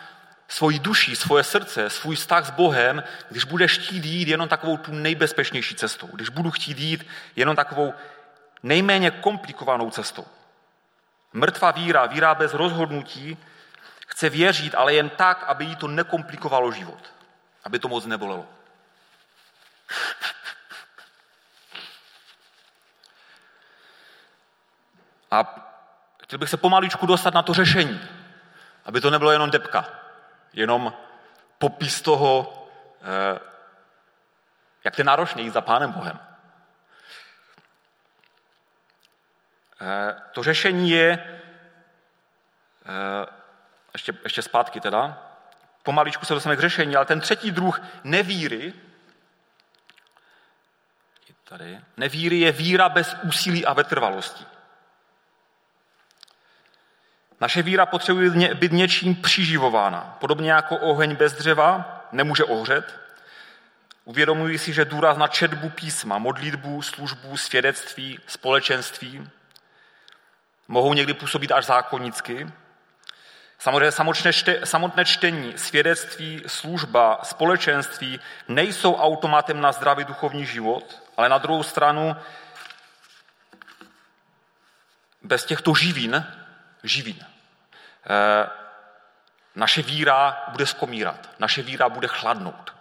svoji 0.48 0.78
duši, 0.78 1.16
svoje 1.16 1.44
srdce, 1.44 1.90
svůj 1.90 2.16
vztah 2.16 2.46
s 2.46 2.50
Bohem, 2.50 3.02
když 3.30 3.44
budeš 3.44 3.78
chtít 3.78 4.04
jít 4.04 4.28
jenom 4.28 4.48
takovou 4.48 4.76
tu 4.76 4.92
nejbezpečnější 4.92 5.74
cestou. 5.74 6.06
Když 6.06 6.28
budu 6.28 6.50
chtít 6.50 6.78
jít 6.78 7.06
jenom 7.36 7.56
takovou 7.56 7.94
nejméně 8.62 9.10
komplikovanou 9.10 9.90
cestou. 9.90 10.26
Mrtvá 11.34 11.70
víra, 11.70 12.06
víra 12.06 12.34
bez 12.34 12.54
rozhodnutí, 12.54 13.38
chce 14.06 14.28
věřit, 14.28 14.74
ale 14.74 14.94
jen 14.94 15.10
tak, 15.10 15.44
aby 15.44 15.64
jí 15.64 15.76
to 15.76 15.88
nekomplikovalo 15.88 16.72
život. 16.72 17.12
Aby 17.64 17.78
to 17.78 17.88
moc 17.88 18.06
nebolelo. 18.06 18.46
A 25.30 25.54
chtěl 26.22 26.38
bych 26.38 26.50
se 26.50 26.56
pomaličku 26.56 27.06
dostat 27.06 27.34
na 27.34 27.42
to 27.42 27.54
řešení, 27.54 28.00
aby 28.84 29.00
to 29.00 29.10
nebylo 29.10 29.30
jenom 29.30 29.50
depka, 29.50 29.84
jenom 30.52 30.92
popis 31.58 32.02
toho, 32.02 32.66
eh, 33.02 33.38
jak 34.84 34.98
je 34.98 35.04
náročný 35.04 35.42
jít 35.42 35.52
za 35.52 35.60
Pánem 35.60 35.92
Bohem. 35.92 36.33
To 40.32 40.42
řešení 40.42 40.90
je, 40.90 41.10
eh, 42.86 43.26
ještě, 43.92 44.14
ještě 44.24 44.42
zpátky 44.42 44.80
teda, 44.80 45.22
pomaličku 45.82 46.24
se 46.24 46.34
dostaneme 46.34 46.56
k 46.56 46.60
řešení, 46.60 46.96
ale 46.96 47.06
ten 47.06 47.20
třetí 47.20 47.50
druh 47.50 47.80
nevíry, 48.04 48.72
tady, 51.48 51.80
nevíry 51.96 52.38
je 52.38 52.52
víra 52.52 52.88
bez 52.88 53.16
úsilí 53.22 53.66
a 53.66 53.72
vytrvalosti. 53.72 54.44
Naše 57.40 57.62
víra 57.62 57.86
potřebuje 57.86 58.54
být 58.54 58.72
něčím 58.72 59.14
přiživována. 59.14 60.16
Podobně 60.20 60.52
jako 60.52 60.76
oheň 60.76 61.16
bez 61.16 61.32
dřeva 61.32 62.00
nemůže 62.12 62.44
ohřet. 62.44 63.00
Uvědomuji 64.04 64.58
si, 64.58 64.72
že 64.72 64.84
důraz 64.84 65.16
na 65.18 65.28
četbu 65.28 65.70
písma, 65.70 66.18
modlitbu, 66.18 66.82
službu, 66.82 67.36
svědectví, 67.36 68.18
společenství 68.26 69.30
mohou 70.68 70.94
někdy 70.94 71.14
působit 71.14 71.52
až 71.52 71.64
zákonicky. 71.64 72.50
Samozřejmě 73.58 73.92
samotné 74.64 75.04
čtení, 75.04 75.52
svědectví, 75.56 76.42
služba, 76.46 77.20
společenství 77.22 78.20
nejsou 78.48 78.94
automatem 78.94 79.60
na 79.60 79.72
zdravý 79.72 80.04
duchovní 80.04 80.46
život, 80.46 81.02
ale 81.16 81.28
na 81.28 81.38
druhou 81.38 81.62
stranu 81.62 82.16
bez 85.22 85.44
těchto 85.44 85.74
živin, 85.74 86.26
živin, 86.82 87.16
eh, 87.20 88.50
naše 89.54 89.82
víra 89.82 90.44
bude 90.48 90.66
skomírat, 90.66 91.30
naše 91.38 91.62
víra 91.62 91.88
bude 91.88 92.08
chladnout. 92.08 92.74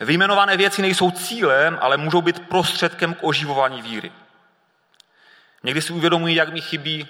Vyjmenované 0.00 0.56
věci 0.56 0.82
nejsou 0.82 1.10
cílem, 1.10 1.78
ale 1.80 1.96
můžou 1.96 2.22
být 2.22 2.48
prostředkem 2.48 3.14
k 3.14 3.18
oživování 3.24 3.82
víry. 3.82 4.12
Někdy 5.64 5.82
si 5.82 5.92
uvědomuji, 5.92 6.34
jak 6.34 6.48
mi 6.48 6.60
chybí 6.60 7.08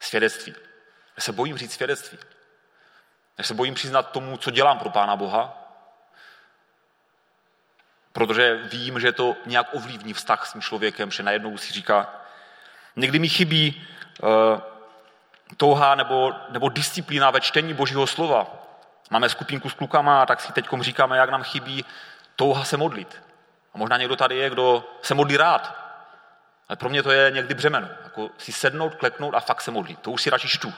svědectví. 0.00 0.54
Já 1.16 1.20
se 1.20 1.32
bojím 1.32 1.58
říct 1.58 1.72
svědectví. 1.72 2.18
Já 3.38 3.44
se 3.44 3.54
bojím 3.54 3.74
přiznat 3.74 4.10
tomu, 4.10 4.36
co 4.36 4.50
dělám 4.50 4.78
pro 4.78 4.90
Pána 4.90 5.16
Boha, 5.16 5.60
protože 8.12 8.56
vím, 8.56 9.00
že 9.00 9.12
to 9.12 9.36
nějak 9.46 9.74
ovlivní 9.74 10.14
vztah 10.14 10.46
s 10.46 10.52
tím 10.52 10.62
člověkem, 10.62 11.10
že 11.10 11.22
najednou 11.22 11.58
si 11.58 11.72
říká, 11.72 12.14
někdy 12.96 13.18
mi 13.18 13.28
chybí 13.28 13.86
uh, 14.22 14.60
touha 15.56 15.94
nebo, 15.94 16.32
nebo 16.48 16.68
disciplína 16.68 17.30
ve 17.30 17.40
čtení 17.40 17.74
Božího 17.74 18.06
slova. 18.06 18.46
Máme 19.10 19.28
skupinku 19.28 19.70
s 19.70 19.74
klukama 19.74 20.22
a 20.22 20.26
tak 20.26 20.40
si 20.40 20.52
teď 20.52 20.66
říkáme, 20.80 21.16
jak 21.16 21.30
nám 21.30 21.42
chybí 21.42 21.84
touha 22.36 22.64
se 22.64 22.76
modlit. 22.76 23.22
A 23.74 23.78
možná 23.78 23.96
někdo 23.96 24.16
tady 24.16 24.36
je, 24.36 24.50
kdo 24.50 24.90
se 25.02 25.14
modlí 25.14 25.36
rád, 25.36 25.83
ale 26.68 26.76
pro 26.76 26.88
mě 26.88 27.02
to 27.02 27.10
je 27.10 27.30
někdy 27.30 27.54
břemeno. 27.54 27.88
Jako 28.04 28.30
si 28.38 28.52
sednout, 28.52 28.94
kleknout 28.94 29.34
a 29.34 29.40
fakt 29.40 29.60
se 29.60 29.70
modlit. 29.70 30.00
To 30.00 30.10
už 30.10 30.22
si 30.22 30.30
radši 30.30 30.48
čtu. 30.48 30.74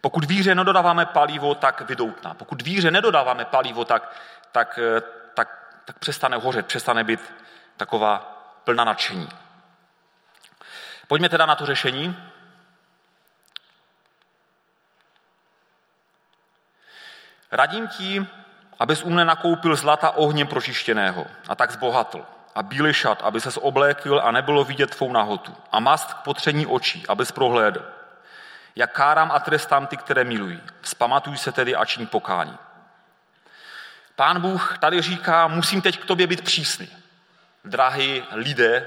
Pokud 0.00 0.24
víře 0.24 0.54
nedodáváme 0.54 1.06
palivo, 1.06 1.54
tak 1.54 1.80
vydoutná. 1.80 2.34
Pokud 2.34 2.62
víře 2.62 2.90
nedodáváme 2.90 3.44
palivo, 3.44 3.84
tak, 3.84 4.16
tak, 4.52 4.78
eh, 4.78 5.00
tak, 5.34 5.48
tak 5.84 5.98
přestane 5.98 6.36
hořet, 6.36 6.66
přestane 6.66 7.04
být 7.04 7.20
taková 7.76 8.18
plná 8.64 8.84
nadšení. 8.84 9.28
Pojďme 11.06 11.28
teda 11.28 11.46
na 11.46 11.54
to 11.54 11.66
řešení. 11.66 12.16
Radím 17.50 17.88
ti, 17.88 18.26
abys 18.78 19.02
u 19.02 19.10
mne 19.10 19.24
nakoupil 19.24 19.76
zlata 19.76 20.10
ohněm 20.10 20.46
pročištěného 20.46 21.26
a 21.48 21.54
tak 21.54 21.70
zbohatl 21.70 22.24
a 22.54 22.62
bílý 22.62 22.92
šat, 22.92 23.22
aby 23.22 23.40
ses 23.40 23.58
oblékl 23.62 24.20
a 24.24 24.30
nebylo 24.30 24.64
vidět 24.64 24.90
tvou 24.90 25.12
nahotu 25.12 25.54
a 25.72 25.80
mast 25.80 26.14
k 26.14 26.16
potření 26.16 26.66
očí, 26.66 27.06
abys 27.08 27.32
prohlédl. 27.32 27.84
Jak 28.76 28.92
kárám 28.92 29.32
a 29.32 29.40
trestám 29.40 29.86
ty, 29.86 29.96
které 29.96 30.24
milují. 30.24 30.60
Vzpamatuj 30.80 31.36
se 31.36 31.52
tedy 31.52 31.76
a 31.76 31.84
čiň 31.84 32.06
pokání. 32.06 32.58
Pán 34.16 34.40
Bůh 34.40 34.78
tady 34.78 35.02
říká, 35.02 35.48
musím 35.48 35.82
teď 35.82 35.98
k 35.98 36.04
tobě 36.04 36.26
být 36.26 36.44
přísný. 36.44 36.88
Drahý 37.64 38.22
lidé, 38.32 38.86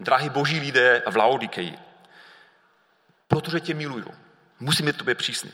drahý 0.00 0.28
boží 0.28 0.60
lidé 0.60 1.02
v 1.10 1.16
Laodikeji. 1.16 1.78
Protože 3.28 3.60
tě 3.60 3.74
miluju. 3.74 4.14
Musím 4.60 4.86
být 4.86 4.94
k 4.94 4.98
tobě 4.98 5.14
přísný. 5.14 5.52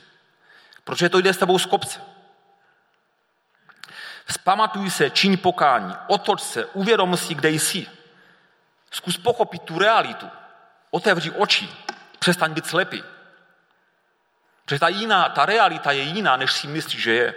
Protože 0.85 1.09
to 1.09 1.21
jde 1.21 1.33
s 1.33 1.37
tebou 1.37 1.59
z 1.59 1.67
kopce. 1.67 2.01
Vzpamatuj 4.25 4.91
se, 4.91 5.11
čiň 5.11 5.37
pokání, 5.37 5.95
otoč 6.07 6.41
se, 6.41 6.67
uvědom 6.67 7.17
si, 7.17 7.35
kde 7.35 7.51
jsi. 7.51 7.87
Zkus 8.91 9.17
pochopit 9.17 9.63
tu 9.63 9.79
realitu. 9.79 10.31
Otevři 10.91 11.31
oči, 11.31 11.69
přestaň 12.19 12.53
být 12.53 12.67
slepý. 12.67 13.05
Protože 14.65 14.79
ta, 14.79 14.89
jiná, 14.89 15.29
ta 15.29 15.47
realita 15.47 15.93
je 15.93 16.03
jiná, 16.03 16.37
než 16.37 16.53
si 16.53 16.67
myslíš, 16.67 17.03
že 17.03 17.15
je. 17.15 17.35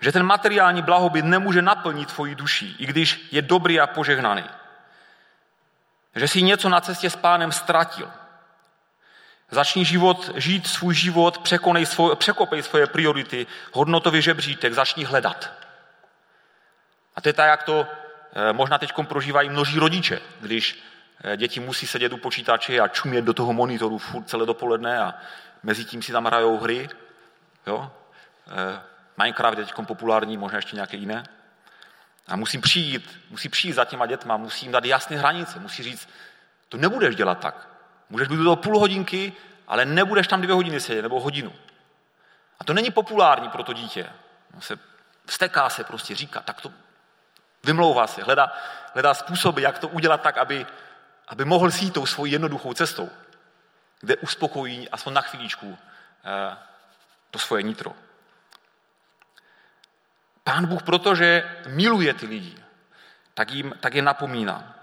Že 0.00 0.12
ten 0.12 0.22
materiální 0.22 0.82
blahobyt 0.82 1.24
nemůže 1.24 1.62
naplnit 1.62 2.12
tvoji 2.12 2.34
duši, 2.34 2.74
i 2.78 2.86
když 2.86 3.28
je 3.32 3.42
dobrý 3.42 3.80
a 3.80 3.86
požehnaný. 3.86 4.44
Že 6.14 6.28
jsi 6.28 6.42
něco 6.42 6.68
na 6.68 6.80
cestě 6.80 7.10
s 7.10 7.16
pánem 7.16 7.52
ztratil. 7.52 8.12
Začni 9.52 9.84
život, 9.84 10.30
žít 10.34 10.66
svůj 10.66 10.94
život, 10.94 11.38
překonej 11.38 11.86
svoj, 11.86 12.16
překopej 12.16 12.62
svoje 12.62 12.86
priority, 12.86 13.46
hodnotový 13.72 14.22
žebřítek, 14.22 14.72
začni 14.72 15.04
hledat. 15.04 15.52
A 17.16 17.20
to 17.20 17.28
je 17.28 17.32
tak, 17.32 17.48
jak 17.48 17.62
to 17.62 17.86
eh, 18.32 18.52
možná 18.52 18.78
teď 18.78 18.92
prožívají 19.08 19.48
množí 19.48 19.78
rodiče, 19.78 20.20
když 20.40 20.84
eh, 21.24 21.36
děti 21.36 21.60
musí 21.60 21.86
sedět 21.86 22.12
u 22.12 22.16
počítače 22.16 22.80
a 22.80 22.88
čumět 22.88 23.24
do 23.24 23.34
toho 23.34 23.52
monitoru 23.52 23.98
furt 23.98 24.24
celé 24.24 24.46
dopoledne 24.46 24.98
a 24.98 25.14
mezi 25.62 25.84
tím 25.84 26.02
si 26.02 26.12
tam 26.12 26.24
hrajou 26.24 26.58
hry. 26.58 26.88
Jo? 27.66 27.92
Eh, 28.48 28.80
Minecraft 29.18 29.58
je 29.58 29.64
teď 29.64 29.74
populární, 29.86 30.36
možná 30.36 30.58
ještě 30.58 30.76
nějaké 30.76 30.96
jiné. 30.96 31.24
A 32.28 32.36
musím 32.36 32.60
přijít, 32.60 33.20
musí 33.30 33.48
přijít 33.48 33.72
za 33.72 33.84
těma 33.84 34.06
dětma, 34.06 34.36
musím 34.36 34.72
dát 34.72 34.84
jasné 34.84 35.16
hranice, 35.16 35.60
musí 35.60 35.82
říct, 35.82 36.08
to 36.68 36.76
nebudeš 36.76 37.16
dělat 37.16 37.38
tak. 37.38 37.71
Můžeš 38.12 38.28
být 38.28 38.36
do 38.36 38.44
toho 38.44 38.56
půl 38.56 38.78
hodinky, 38.78 39.32
ale 39.66 39.84
nebudeš 39.84 40.28
tam 40.28 40.40
dvě 40.40 40.54
hodiny 40.54 40.80
sedět, 40.80 41.02
nebo 41.02 41.20
hodinu. 41.20 41.52
A 42.60 42.64
to 42.64 42.74
není 42.74 42.90
populární 42.90 43.48
pro 43.48 43.62
to 43.62 43.72
dítě. 43.72 44.10
On 44.54 44.60
se 44.60 44.78
vsteká 45.26 45.70
se 45.70 45.84
prostě, 45.84 46.14
říká, 46.14 46.40
tak 46.40 46.60
to 46.60 46.72
vymlouvá 47.64 48.06
se, 48.06 48.22
hledá, 48.22 48.52
hledá 48.94 49.14
způsoby, 49.14 49.62
jak 49.62 49.78
to 49.78 49.88
udělat 49.88 50.22
tak, 50.22 50.38
aby, 50.38 50.66
aby 51.28 51.44
mohl 51.44 51.70
si 51.70 51.90
tou 51.90 52.06
svojí 52.06 52.32
jednoduchou 52.32 52.74
cestou, 52.74 53.10
kde 54.00 54.16
uspokojí 54.16 54.88
aspoň 54.88 55.12
na 55.12 55.20
chvíličku 55.20 55.78
eh, 56.24 56.56
to 57.30 57.38
svoje 57.38 57.62
nitro. 57.62 57.92
Pán 60.44 60.66
Bůh, 60.66 60.82
protože 60.82 61.60
miluje 61.66 62.14
ty 62.14 62.26
lidi, 62.26 62.56
tak, 63.34 63.50
jim, 63.50 63.74
tak 63.80 63.94
je 63.94 64.02
napomíná. 64.02 64.81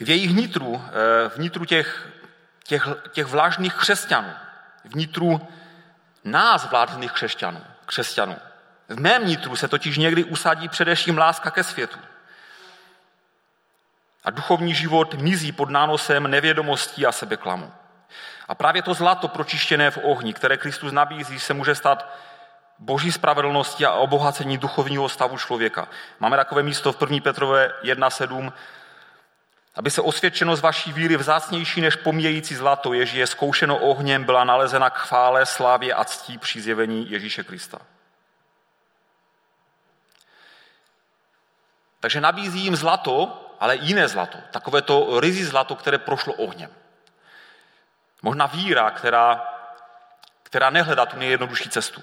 V 0.00 0.08
jejich 0.08 0.30
vnitru, 0.30 0.84
eh, 0.88 1.28
vnitru 1.36 1.64
těch, 1.64 2.08
těch, 2.64 2.88
těch 3.12 3.26
vlážných 3.26 3.74
křesťanů, 3.74 4.32
vnitru 4.84 5.48
nás 6.24 6.70
vlážných 6.70 7.12
křesťanů, 7.12 7.64
křesťanů. 7.86 8.36
V 8.88 9.00
mém 9.00 9.22
vnitru 9.22 9.56
se 9.56 9.68
totiž 9.68 9.98
někdy 9.98 10.24
usadí 10.24 10.68
především 10.68 11.18
láska 11.18 11.50
ke 11.50 11.64
světu. 11.64 11.98
A 14.24 14.30
duchovní 14.30 14.74
život 14.74 15.14
mizí 15.14 15.52
pod 15.52 15.70
nánosem 15.70 16.30
nevědomostí 16.30 17.06
a 17.06 17.12
sebeklamu. 17.12 17.72
A 18.48 18.54
právě 18.54 18.82
to 18.82 18.94
zlato 18.94 19.28
pročištěné 19.28 19.90
v 19.90 19.98
ohni, 20.02 20.34
které 20.34 20.56
Kristus 20.56 20.92
nabízí, 20.92 21.38
se 21.40 21.54
může 21.54 21.74
stát 21.74 22.14
boží 22.78 23.12
spravedlnosti 23.12 23.86
a 23.86 23.92
obohacení 23.92 24.58
duchovního 24.58 25.08
stavu 25.08 25.38
člověka. 25.38 25.88
Máme 26.20 26.36
takové 26.36 26.62
místo 26.62 26.92
v 26.92 27.02
1. 27.02 27.18
Petrové 27.22 27.72
1.7. 27.82 28.52
Aby 29.74 29.90
se 29.90 30.02
osvědčenost 30.02 30.60
vaší 30.60 30.92
víry 30.92 31.16
vzácnější 31.16 31.80
než 31.80 31.96
pomíjející 31.96 32.54
zlato, 32.54 32.92
jež 32.92 33.12
je 33.12 33.26
zkoušeno 33.26 33.78
ohněm, 33.78 34.24
byla 34.24 34.44
nalezena 34.44 34.90
k 34.90 34.98
chvále, 34.98 35.46
slávě 35.46 35.94
a 35.94 36.04
ctí 36.04 36.38
při 36.38 36.60
zjevení 36.60 37.10
Ježíše 37.10 37.44
Krista. 37.44 37.78
Takže 42.00 42.20
nabízí 42.20 42.60
jim 42.60 42.76
zlato, 42.76 43.46
ale 43.60 43.76
jiné 43.76 44.08
zlato. 44.08 44.38
Takové 44.50 44.82
to 44.82 45.20
rizí 45.20 45.44
zlato, 45.44 45.76
které 45.76 45.98
prošlo 45.98 46.34
ohněm. 46.34 46.70
Možná 48.22 48.46
víra, 48.46 48.90
která, 48.90 49.54
která 50.42 50.70
nehledá 50.70 51.06
tu 51.06 51.16
nejjednodušší 51.18 51.68
cestu 51.68 52.02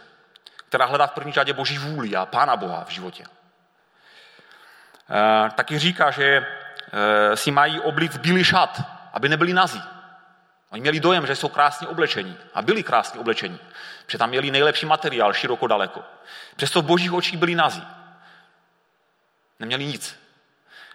která 0.70 0.86
hledá 0.86 1.08
v 1.08 1.12
první 1.12 1.34
řadě 1.34 1.54
Boží 1.54 1.78
vůli 1.78 2.16
a 2.16 2.26
Pána 2.26 2.56
Boha 2.56 2.86
v 2.86 2.90
životě. 2.90 3.24
E, 5.10 5.50
taky 5.50 5.80
říká, 5.80 6.12
že 6.12 6.48
si 7.36 7.52
mají 7.52 7.80
oblic 7.80 8.18
bílý 8.18 8.44
šat, 8.44 8.82
aby 9.14 9.30
nebyli 9.30 9.54
nazí. 9.54 9.84
Oni 10.70 10.82
měli 10.82 11.00
dojem, 11.00 11.28
že 11.28 11.36
jsou 11.36 11.50
krásně 11.50 11.88
oblečení 11.88 12.38
a 12.54 12.62
byli 12.62 12.84
krásně 12.84 13.20
oblečení, 13.20 13.60
protože 14.06 14.18
tam 14.18 14.30
měli 14.30 14.52
nejlepší 14.52 14.86
materiál 14.86 15.34
široko 15.34 15.68
daleko. 15.68 16.04
Přesto 16.56 16.82
v 16.82 16.86
božích 16.86 17.14
očích 17.14 17.38
byli 17.38 17.56
nazí. 17.56 17.88
Neměli 19.60 19.86
nic. 19.86 20.20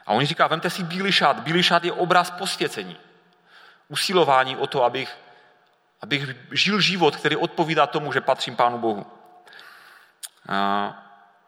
A 0.07 0.13
oni 0.13 0.27
říká, 0.27 0.47
vemte 0.47 0.71
si 0.71 0.83
bílý 0.83 1.13
šat. 1.13 1.41
Bílý 1.41 1.63
šat 1.63 1.85
je 1.85 1.93
obraz 1.93 2.31
posvěcení. 2.31 2.97
Usilování 3.89 4.57
o 4.57 4.67
to, 4.67 4.85
abych, 4.85 5.19
abych 6.03 6.37
žil 6.51 6.81
život, 6.81 7.17
který 7.17 7.37
odpovídá 7.37 7.87
tomu, 7.87 8.13
že 8.13 8.21
patřím 8.21 8.57
Pánu 8.57 8.79
Bohu. 8.79 9.07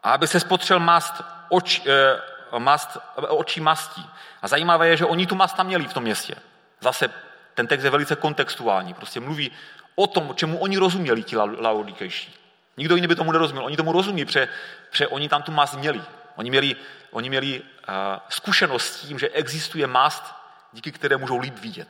A 0.03 0.11
aby 0.11 0.27
se 0.27 0.39
spotřel 0.39 0.79
mast, 0.79 1.23
oč, 1.49 1.81
eh, 1.87 2.21
mast, 2.59 2.97
očí 3.15 3.61
mastí. 3.61 4.09
A 4.41 4.47
zajímavé 4.47 4.87
je, 4.87 4.97
že 4.97 5.05
oni 5.05 5.27
tu 5.27 5.35
mast 5.35 5.55
tam 5.55 5.67
měli 5.67 5.87
v 5.87 5.93
tom 5.93 6.03
městě. 6.03 6.35
Zase 6.79 7.09
ten 7.53 7.67
text 7.67 7.83
je 7.83 7.89
velice 7.89 8.15
kontextuální. 8.15 8.93
Prostě 8.93 9.19
mluví 9.19 9.51
o 9.95 10.07
tom, 10.07 10.35
čemu 10.35 10.57
oni 10.57 10.77
rozuměli, 10.77 11.23
ti 11.23 11.37
laodikejší. 11.37 12.35
Nikdo 12.77 12.95
jiný 12.95 13.07
by 13.07 13.15
tomu 13.15 13.31
nerozuměl. 13.31 13.65
Oni 13.65 13.77
tomu 13.77 13.91
rozumí, 13.91 14.25
protože, 14.25 14.47
protože 14.89 15.07
oni 15.07 15.29
tam 15.29 15.43
tu 15.43 15.51
mast 15.51 15.75
měli. 15.75 16.01
Oni 16.35 16.49
měli, 16.49 16.75
oni 17.11 17.29
měli 17.29 17.61
uh, 17.61 17.95
zkušenost 18.29 18.93
s 18.93 19.01
tím, 19.01 19.19
že 19.19 19.29
existuje 19.29 19.87
mast, 19.87 20.35
díky 20.73 20.91
které 20.91 21.17
můžou 21.17 21.37
líp 21.37 21.59
vidět. 21.59 21.87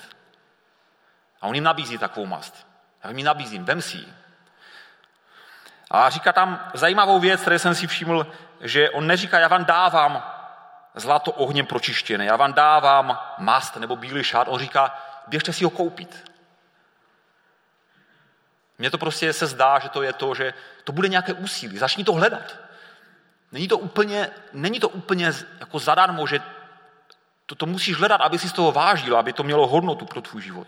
A 1.41 1.47
on 1.47 1.55
jim 1.55 1.63
nabízí 1.63 1.97
takovou 1.97 2.25
mast. 2.25 2.67
Já 3.03 3.09
jim 3.09 3.17
ji 3.17 3.23
nabízím, 3.23 3.65
vem 3.65 3.81
si 3.81 3.97
ji. 3.97 4.13
A 5.91 6.09
říká 6.09 6.33
tam 6.33 6.71
zajímavou 6.73 7.19
věc, 7.19 7.41
které 7.41 7.59
jsem 7.59 7.75
si 7.75 7.87
všiml, 7.87 8.27
že 8.61 8.89
on 8.89 9.07
neříká, 9.07 9.39
já 9.39 9.47
vám 9.47 9.65
dávám 9.65 10.34
zlato 10.95 11.31
ohněm 11.31 11.65
pročištěné, 11.65 12.25
já 12.25 12.35
vám 12.35 12.53
dávám 12.53 13.19
mast 13.37 13.75
nebo 13.75 13.95
bílý 13.95 14.23
šát, 14.23 14.47
on 14.47 14.59
říká, 14.59 14.99
běžte 15.27 15.53
si 15.53 15.63
ho 15.63 15.69
koupit. 15.69 16.31
Mně 18.77 18.91
to 18.91 18.97
prostě 18.97 19.33
se 19.33 19.47
zdá, 19.47 19.79
že 19.79 19.89
to 19.89 20.01
je 20.01 20.13
to, 20.13 20.35
že 20.35 20.53
to 20.83 20.91
bude 20.91 21.07
nějaké 21.07 21.33
úsilí, 21.33 21.77
začni 21.77 22.03
to 22.03 22.13
hledat. 22.13 22.55
Není 23.51 23.67
to 23.67 23.77
úplně, 23.77 24.29
není 24.53 24.79
to 24.79 24.89
úplně 24.89 25.33
jako 25.59 25.79
zadarmo, 25.79 26.27
že 26.27 26.39
to, 27.45 27.55
to 27.55 27.65
musíš 27.65 27.97
hledat, 27.97 28.21
aby 28.21 28.39
si 28.39 28.49
z 28.49 28.53
toho 28.53 28.71
vážil, 28.71 29.17
aby 29.17 29.33
to 29.33 29.43
mělo 29.43 29.67
hodnotu 29.67 30.05
pro 30.05 30.21
tvůj 30.21 30.41
život. 30.41 30.67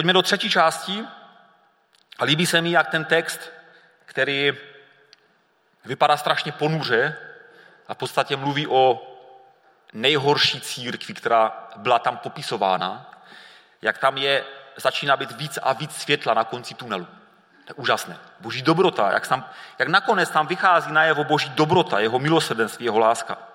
Pojďme 0.00 0.12
do 0.12 0.22
třetí 0.22 0.50
části. 0.50 1.04
A 2.18 2.24
líbí 2.24 2.46
se 2.46 2.60
mi, 2.60 2.70
jak 2.70 2.88
ten 2.88 3.04
text, 3.04 3.40
který 4.04 4.52
vypadá 5.84 6.16
strašně 6.16 6.52
ponuře 6.52 7.16
a 7.88 7.94
v 7.94 7.96
podstatě 7.96 8.36
mluví 8.36 8.66
o 8.66 9.02
nejhorší 9.92 10.60
církvi, 10.60 11.14
která 11.14 11.68
byla 11.76 11.98
tam 11.98 12.16
popisována, 12.16 13.10
jak 13.82 13.98
tam 13.98 14.16
je, 14.18 14.44
začíná 14.76 15.16
být 15.16 15.32
víc 15.32 15.58
a 15.62 15.72
víc 15.72 15.96
světla 15.96 16.34
na 16.34 16.44
konci 16.44 16.74
tunelu. 16.74 17.04
To 17.64 17.70
je 17.70 17.74
úžasné. 17.74 18.18
Boží 18.40 18.62
dobrota, 18.62 19.12
jak, 19.12 19.28
tam, 19.28 19.48
jak 19.78 19.88
nakonec 19.88 20.30
tam 20.30 20.46
vychází 20.46 20.92
najevo 20.92 21.24
boží 21.24 21.48
dobrota, 21.48 21.98
jeho 21.98 22.18
milosrdenství, 22.18 22.84
jeho 22.84 22.98
láska. 22.98 23.49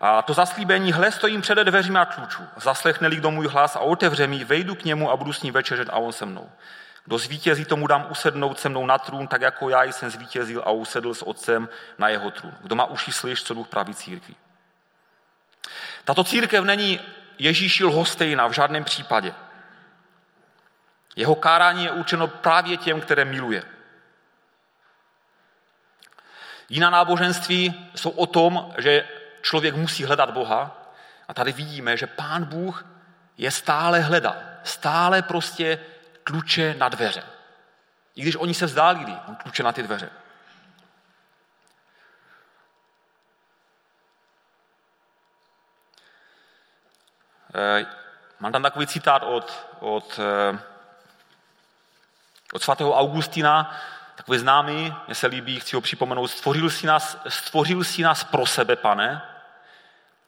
A 0.00 0.22
to 0.22 0.34
zaslíbení, 0.34 0.92
hle, 0.92 1.12
stojím 1.12 1.42
dveřmi 1.64 1.98
a 1.98 2.04
tluču. 2.04 2.42
Zaslechne-li 2.56 3.16
kdo 3.16 3.30
můj 3.30 3.48
hlas 3.48 3.76
a 3.76 3.80
otevře 3.80 4.26
mi, 4.26 4.44
vejdu 4.44 4.74
k 4.74 4.84
němu 4.84 5.10
a 5.10 5.16
budu 5.16 5.32
s 5.32 5.42
ním 5.42 5.54
večeřet 5.54 5.88
a 5.88 5.96
on 5.96 6.12
se 6.12 6.26
mnou. 6.26 6.50
Kdo 7.04 7.18
zvítězí, 7.18 7.64
tomu 7.64 7.86
dám 7.86 8.06
usednout 8.10 8.60
se 8.60 8.68
mnou 8.68 8.86
na 8.86 8.98
trůn, 8.98 9.26
tak 9.26 9.40
jako 9.40 9.68
já 9.68 9.84
jsem 9.84 10.10
zvítězil 10.10 10.62
a 10.66 10.70
usedl 10.70 11.14
s 11.14 11.22
otcem 11.22 11.68
na 11.98 12.08
jeho 12.08 12.30
trůn. 12.30 12.54
Kdo 12.60 12.74
má 12.74 12.84
uši 12.84 13.12
slyš, 13.12 13.42
co 13.42 13.54
duch 13.54 13.68
praví 13.68 13.94
církví. 13.94 14.36
Tato 16.04 16.24
církev 16.24 16.64
není 16.64 17.00
Ježíši 17.38 17.84
lhostejná 17.84 18.46
v 18.46 18.52
žádném 18.52 18.84
případě. 18.84 19.34
Jeho 21.16 21.34
kárání 21.34 21.84
je 21.84 21.90
určeno 21.90 22.28
právě 22.28 22.76
těm, 22.76 23.00
které 23.00 23.24
miluje. 23.24 23.62
Jiná 26.68 26.90
náboženství 26.90 27.90
jsou 27.94 28.10
o 28.10 28.26
tom, 28.26 28.74
že 28.78 29.08
člověk 29.42 29.74
musí 29.74 30.04
hledat 30.04 30.30
Boha 30.30 30.92
a 31.28 31.34
tady 31.34 31.52
vidíme, 31.52 31.96
že 31.96 32.06
Pán 32.06 32.44
Bůh 32.44 32.84
je 33.38 33.50
stále 33.50 34.00
hledá. 34.00 34.36
Stále 34.64 35.22
prostě 35.22 35.78
tluče 36.24 36.74
na 36.78 36.88
dveře. 36.88 37.22
I 38.14 38.22
když 38.22 38.36
oni 38.36 38.54
se 38.54 38.66
vzdálili, 38.66 39.16
on 39.28 39.36
tluče 39.36 39.62
na 39.62 39.72
ty 39.72 39.82
dveře. 39.82 40.10
Eh, 47.54 47.86
mám 48.40 48.52
tam 48.52 48.62
takový 48.62 48.86
citát 48.86 49.22
od, 49.22 49.66
od, 49.78 50.20
eh, 50.22 50.58
od 52.52 52.62
svatého 52.62 52.98
Augustina, 52.98 53.76
takový 54.14 54.38
známý, 54.38 54.94
mně 55.06 55.14
se 55.14 55.26
líbí, 55.26 55.60
chci 55.60 55.76
ho 55.76 55.82
připomenout, 55.82 56.28
stvořil 56.28 56.70
si 56.70 56.86
nás, 56.86 57.16
stvořil 57.28 57.84
si 57.84 58.02
nás 58.02 58.24
pro 58.24 58.46
sebe, 58.46 58.76
pane, 58.76 59.22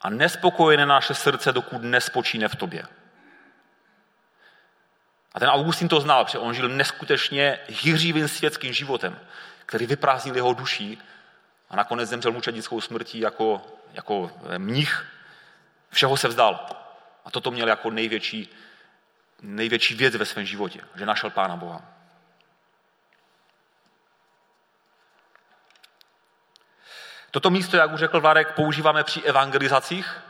a 0.02 0.10
nespokojené 0.10 0.86
naše 0.86 1.14
srdce, 1.14 1.52
dokud 1.52 1.82
nespočíne 1.82 2.48
v 2.48 2.56
tobě. 2.56 2.84
A 5.34 5.40
ten 5.40 5.48
Augustin 5.48 5.88
to 5.88 6.00
znal, 6.00 6.24
protože 6.24 6.38
on 6.38 6.54
žil 6.54 6.68
neskutečně 6.68 7.58
hyřivým 7.68 8.28
světským 8.28 8.72
životem, 8.72 9.20
který 9.66 9.86
vyprázdnil 9.86 10.36
jeho 10.36 10.52
duší 10.52 11.02
a 11.70 11.76
nakonec 11.76 12.08
zemřel 12.08 12.32
mučednickou 12.32 12.80
smrtí 12.80 13.20
jako, 13.20 13.62
jako 13.92 14.30
mnich. 14.58 15.06
Všeho 15.90 16.16
se 16.16 16.28
vzdal. 16.28 16.66
A 17.24 17.30
toto 17.30 17.50
měl 17.50 17.68
jako 17.68 17.90
největší, 17.90 18.48
největší 19.42 19.94
věc 19.94 20.16
ve 20.16 20.24
svém 20.24 20.46
životě, 20.46 20.80
že 20.94 21.06
našel 21.06 21.30
Pána 21.30 21.56
Boha. 21.56 21.91
Toto 27.32 27.50
místo, 27.50 27.76
jak 27.76 27.92
už 27.92 28.00
řekl 28.00 28.20
Vladek, 28.20 28.52
používáme 28.52 29.04
při 29.04 29.22
evangelizacích, 29.22 30.20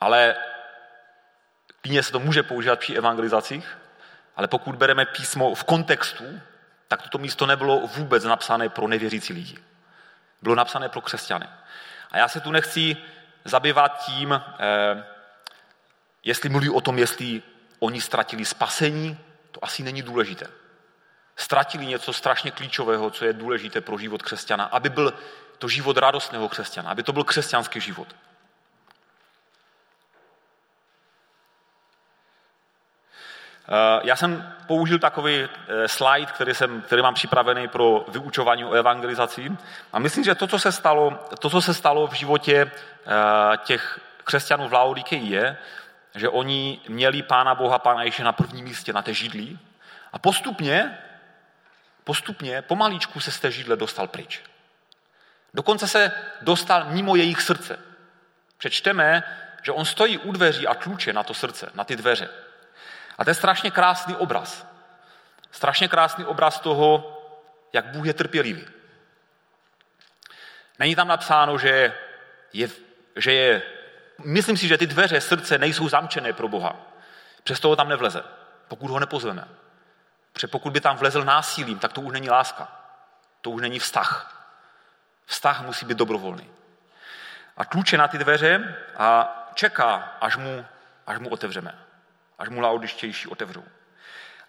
ale 0.00 0.36
klidně 1.80 2.02
se 2.02 2.12
to 2.12 2.20
může 2.20 2.42
používat 2.42 2.78
při 2.78 2.94
evangelizacích, 2.94 3.78
ale 4.36 4.48
pokud 4.48 4.74
bereme 4.74 5.06
písmo 5.06 5.54
v 5.54 5.64
kontextu, 5.64 6.40
tak 6.88 7.02
toto 7.02 7.18
místo 7.18 7.46
nebylo 7.46 7.86
vůbec 7.86 8.24
napsané 8.24 8.68
pro 8.68 8.88
nevěřící 8.88 9.32
lidi. 9.32 9.58
Bylo 10.42 10.54
napsané 10.54 10.88
pro 10.88 11.00
křesťany. 11.00 11.46
A 12.10 12.18
já 12.18 12.28
se 12.28 12.40
tu 12.40 12.50
nechci 12.50 12.96
zabývat 13.44 14.04
tím, 14.04 14.32
eh, 14.58 15.04
jestli 16.24 16.48
mluví 16.48 16.70
o 16.70 16.80
tom, 16.80 16.98
jestli 16.98 17.42
oni 17.78 18.00
ztratili 18.00 18.44
spasení, 18.44 19.18
to 19.50 19.64
asi 19.64 19.82
není 19.82 20.02
důležité. 20.02 20.46
Ztratili 21.36 21.86
něco 21.86 22.12
strašně 22.12 22.50
klíčového, 22.50 23.10
co 23.10 23.24
je 23.24 23.32
důležité 23.32 23.80
pro 23.80 23.98
život 23.98 24.22
křesťana, 24.22 24.64
aby 24.64 24.88
byl 24.88 25.14
to 25.58 25.68
život 25.68 25.96
radostného 25.96 26.48
křesťana, 26.48 26.90
aby 26.90 27.02
to 27.02 27.12
byl 27.12 27.24
křesťanský 27.24 27.80
život. 27.80 28.08
Eh, 33.68 34.00
já 34.04 34.16
jsem 34.16 34.54
použil 34.66 34.98
takový 34.98 35.34
eh, 35.42 35.88
slide, 35.88 36.32
který, 36.32 36.54
jsem, 36.54 36.82
který 36.82 37.02
mám 37.02 37.14
připravený 37.14 37.68
pro 37.68 38.04
vyučování 38.08 38.64
o 38.64 38.72
evangelizaci. 38.72 39.52
A 39.92 39.98
myslím, 39.98 40.24
že 40.24 40.34
to, 40.34 40.46
co 40.46 40.58
se 40.58 40.72
stalo, 40.72 41.18
to, 41.38 41.50
co 41.50 41.62
se 41.62 41.74
stalo 41.74 42.06
v 42.06 42.12
životě 42.12 42.70
eh, 42.70 43.56
těch 43.56 44.00
křesťanů 44.24 44.68
v 44.68 44.72
Laodikei 44.72 45.28
je, 45.28 45.56
že 46.14 46.28
oni 46.28 46.80
měli 46.88 47.22
Pána 47.22 47.54
Boha, 47.54 47.78
Pána 47.78 48.02
Ježíše 48.02 48.24
na 48.24 48.32
prvním 48.32 48.64
místě, 48.64 48.92
na 48.92 49.02
té 49.02 49.14
židli. 49.14 49.58
A 50.12 50.18
postupně, 50.18 50.98
postupně, 52.04 52.62
pomalíčku 52.62 53.20
se 53.20 53.30
z 53.30 53.40
té 53.40 53.50
židle 53.50 53.76
dostal 53.76 54.08
pryč. 54.08 54.42
Dokonce 55.54 55.88
se 55.88 56.12
dostal 56.40 56.84
mimo 56.84 57.16
jejich 57.16 57.42
srdce. 57.42 57.78
Přečteme, 58.58 59.22
že 59.62 59.72
on 59.72 59.84
stojí 59.84 60.18
u 60.18 60.32
dveří 60.32 60.66
a 60.66 60.74
tluče 60.74 61.12
na 61.12 61.22
to 61.22 61.34
srdce, 61.34 61.70
na 61.74 61.84
ty 61.84 61.96
dveře. 61.96 62.28
A 63.18 63.24
to 63.24 63.30
je 63.30 63.34
strašně 63.34 63.70
krásný 63.70 64.16
obraz. 64.16 64.66
Strašně 65.50 65.88
krásný 65.88 66.24
obraz 66.24 66.60
toho, 66.60 67.18
jak 67.72 67.86
Bůh 67.86 68.06
je 68.06 68.14
trpělivý. 68.14 68.66
Není 70.78 70.96
tam 70.96 71.08
napsáno, 71.08 71.58
že 71.58 71.94
je, 72.52 72.68
že 73.16 73.32
je 73.32 73.62
myslím 74.24 74.56
si, 74.56 74.68
že 74.68 74.78
ty 74.78 74.86
dveře 74.86 75.20
srdce 75.20 75.58
nejsou 75.58 75.88
zamčené 75.88 76.32
pro 76.32 76.48
Boha. 76.48 76.76
Přesto 77.42 77.68
ho 77.68 77.76
tam 77.76 77.88
nevleze, 77.88 78.24
pokud 78.68 78.90
ho 78.90 79.00
nepozveme. 79.00 79.48
Protože 80.32 80.46
pokud 80.46 80.72
by 80.72 80.80
tam 80.80 80.96
vlezl 80.96 81.24
násilím, 81.24 81.78
tak 81.78 81.92
to 81.92 82.00
už 82.00 82.12
není 82.12 82.30
láska. 82.30 82.68
To 83.40 83.50
už 83.50 83.62
není 83.62 83.78
vztah. 83.78 84.38
Vztah 85.26 85.62
musí 85.62 85.86
být 85.86 85.98
dobrovolný. 85.98 86.50
A 87.56 87.64
tluče 87.64 87.98
na 87.98 88.08
ty 88.08 88.18
dveře 88.18 88.76
a 88.96 89.38
čeká, 89.54 90.12
až 90.20 90.36
mu, 90.36 90.66
až 91.06 91.18
mu 91.18 91.28
otevřeme 91.28 91.78
až 92.42 92.48
mu 92.48 92.60
laodištější 92.60 93.28
otevřou. 93.28 93.64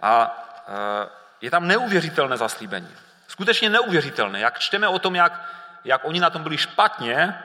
A 0.01 0.37
e, 0.67 1.09
je 1.41 1.51
tam 1.51 1.67
neuvěřitelné 1.67 2.37
zaslíbení. 2.37 2.89
Skutečně 3.27 3.69
neuvěřitelné. 3.69 4.39
Jak 4.39 4.59
čteme 4.59 4.87
o 4.87 4.99
tom, 4.99 5.15
jak, 5.15 5.41
jak 5.83 6.05
oni 6.05 6.19
na 6.19 6.29
tom 6.29 6.43
byli 6.43 6.57
špatně, 6.57 7.39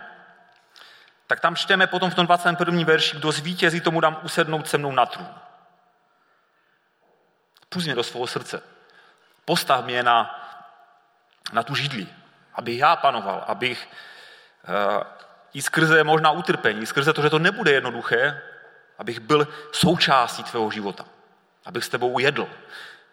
tak 1.27 1.41
tam 1.41 1.57
čteme 1.57 1.87
potom 1.87 2.11
v 2.11 2.15
tom 2.15 2.27
21. 2.27 2.85
verši, 2.85 3.17
kdo 3.17 3.33
zvítězí, 3.33 3.81
tomu 3.81 4.01
dám 4.01 4.19
usednout 4.23 4.69
se 4.69 4.79
mnou 4.79 4.93
na 4.93 5.07
trůn. 5.07 5.29
Půjď 7.69 7.85
mě 7.85 7.95
do 7.95 8.03
svého 8.03 8.27
srdce. 8.27 8.63
Postav 9.45 9.85
mě 9.85 10.03
na, 10.03 10.45
na 11.53 11.63
tu 11.63 11.75
židli, 11.75 12.07
abych 12.55 12.79
já 12.79 12.97
panoval, 12.97 13.45
abych 13.47 13.89
uh, 14.69 15.03
i 15.55 15.63
skrze 15.63 16.05
možná 16.05 16.31
utrpení, 16.31 16.87
skrze 16.87 17.13
to, 17.13 17.23
že 17.23 17.31
to 17.31 17.39
nebude 17.39 17.73
jednoduché, 17.73 18.43
abych 18.99 19.21
byl 19.21 19.49
součástí 19.73 20.43
tvého 20.43 20.71
života, 20.71 21.05
abych 21.65 21.85
s 21.85 21.89
tebou 21.89 22.19
jedl. 22.19 22.49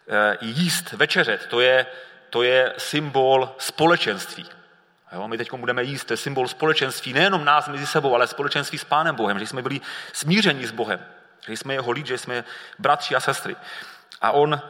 E, 0.08 0.38
jíst, 0.40 0.92
večeřet, 0.92 1.46
to 1.46 1.60
je, 1.60 1.86
to 2.30 2.42
je 2.42 2.74
symbol 2.78 3.54
společenství. 3.58 4.46
Jo, 5.12 5.28
my 5.28 5.38
teď 5.38 5.52
budeme 5.52 5.82
jíst, 5.82 6.04
to 6.04 6.12
je 6.12 6.16
symbol 6.16 6.48
společenství, 6.48 7.12
nejenom 7.12 7.44
nás 7.44 7.68
mezi 7.68 7.86
sebou, 7.86 8.14
ale 8.14 8.26
společenství 8.26 8.78
s 8.78 8.84
Pánem 8.84 9.14
Bohem, 9.14 9.38
že 9.38 9.46
jsme 9.46 9.62
byli 9.62 9.80
smíření 10.12 10.66
s 10.66 10.70
Bohem, 10.70 11.06
že 11.46 11.52
jsme 11.52 11.74
jeho 11.74 11.90
lid, 11.90 12.06
že 12.06 12.18
jsme 12.18 12.44
bratři 12.78 13.14
a 13.14 13.20
sestry. 13.20 13.56
A 14.20 14.30
on 14.30 14.54
e, 14.54 14.60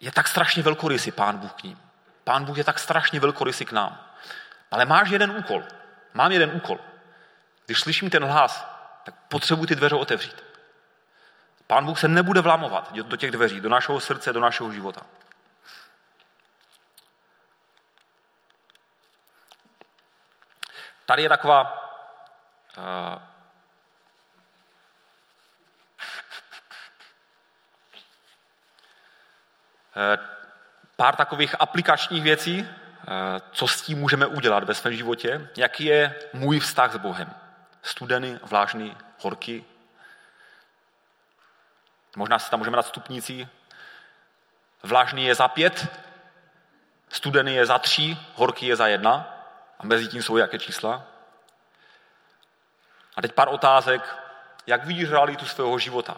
je 0.00 0.12
tak 0.12 0.28
strašně 0.28 0.62
velkorysý, 0.62 1.12
Pán 1.12 1.38
Bůh 1.38 1.52
k 1.52 1.62
ním. 1.62 1.80
Pán 2.24 2.44
Bůh 2.44 2.58
je 2.58 2.64
tak 2.64 2.78
strašně 2.78 3.20
velkorysý 3.20 3.64
k 3.64 3.72
nám. 3.72 4.06
Ale 4.70 4.84
máš 4.84 5.10
jeden 5.10 5.30
úkol. 5.30 5.64
Mám 6.14 6.32
jeden 6.32 6.50
úkol. 6.54 6.78
Když 7.66 7.80
slyším 7.80 8.10
ten 8.10 8.24
hlas, 8.24 8.66
tak 9.04 9.14
potřebuji 9.28 9.66
ty 9.66 9.74
dveře 9.74 9.94
otevřít. 9.94 10.44
Pán 11.66 11.84
Bůh 11.86 11.98
se 11.98 12.08
nebude 12.08 12.40
vlamovat 12.40 12.92
do 12.92 13.16
těch 13.16 13.30
dveří, 13.30 13.60
do 13.60 13.68
našeho 13.68 14.00
srdce, 14.00 14.32
do 14.32 14.40
našeho 14.40 14.72
života. 14.72 15.00
Tady 21.06 21.22
je 21.22 21.28
taková 21.28 21.90
uh, 22.78 23.22
pár 30.96 31.16
takových 31.16 31.54
aplikačních 31.60 32.22
věcí, 32.22 32.68
co 33.52 33.68
s 33.68 33.82
tím 33.82 33.98
můžeme 33.98 34.26
udělat 34.26 34.64
ve 34.64 34.74
svém 34.74 34.94
životě, 34.94 35.48
jaký 35.56 35.84
je 35.84 36.14
můj 36.32 36.60
vztah 36.60 36.92
s 36.92 36.96
Bohem 36.96 37.34
studený, 37.82 38.38
vlážný, 38.42 38.96
horký. 39.18 39.64
Možná 42.16 42.38
si 42.38 42.50
tam 42.50 42.60
můžeme 42.60 42.76
dát 42.76 42.86
stupnici. 42.86 43.48
Vlážný 44.82 45.24
je 45.24 45.34
za 45.34 45.48
pět, 45.48 45.86
studený 47.08 47.54
je 47.54 47.66
za 47.66 47.78
tři, 47.78 48.18
horký 48.34 48.66
je 48.66 48.76
za 48.76 48.86
jedna. 48.86 49.36
A 49.78 49.86
mezi 49.86 50.08
tím 50.08 50.22
jsou 50.22 50.36
jaké 50.36 50.58
čísla. 50.58 51.06
A 53.16 53.22
teď 53.22 53.32
pár 53.32 53.48
otázek. 53.48 54.16
Jak 54.66 54.84
vidíš 54.84 55.10
realitu 55.10 55.46
svého 55.46 55.78
života? 55.78 56.16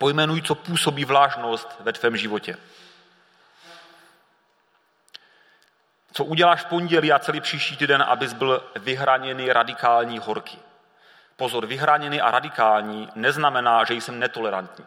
Pojmenuj, 0.00 0.42
co 0.42 0.54
působí 0.54 1.04
vlážnost 1.04 1.76
ve 1.80 1.92
tvém 1.92 2.16
životě. 2.16 2.56
co 6.12 6.24
uděláš 6.24 6.62
v 6.62 6.66
pondělí 6.66 7.12
a 7.12 7.18
celý 7.18 7.40
příští 7.40 7.76
týden, 7.76 8.02
abys 8.02 8.32
byl 8.32 8.70
vyhraněný 8.76 9.52
radikální 9.52 10.18
horky. 10.18 10.58
Pozor, 11.36 11.66
vyhraněný 11.66 12.20
a 12.20 12.30
radikální 12.30 13.08
neznamená, 13.14 13.84
že 13.84 13.94
jsem 13.94 14.18
netolerantní. 14.18 14.86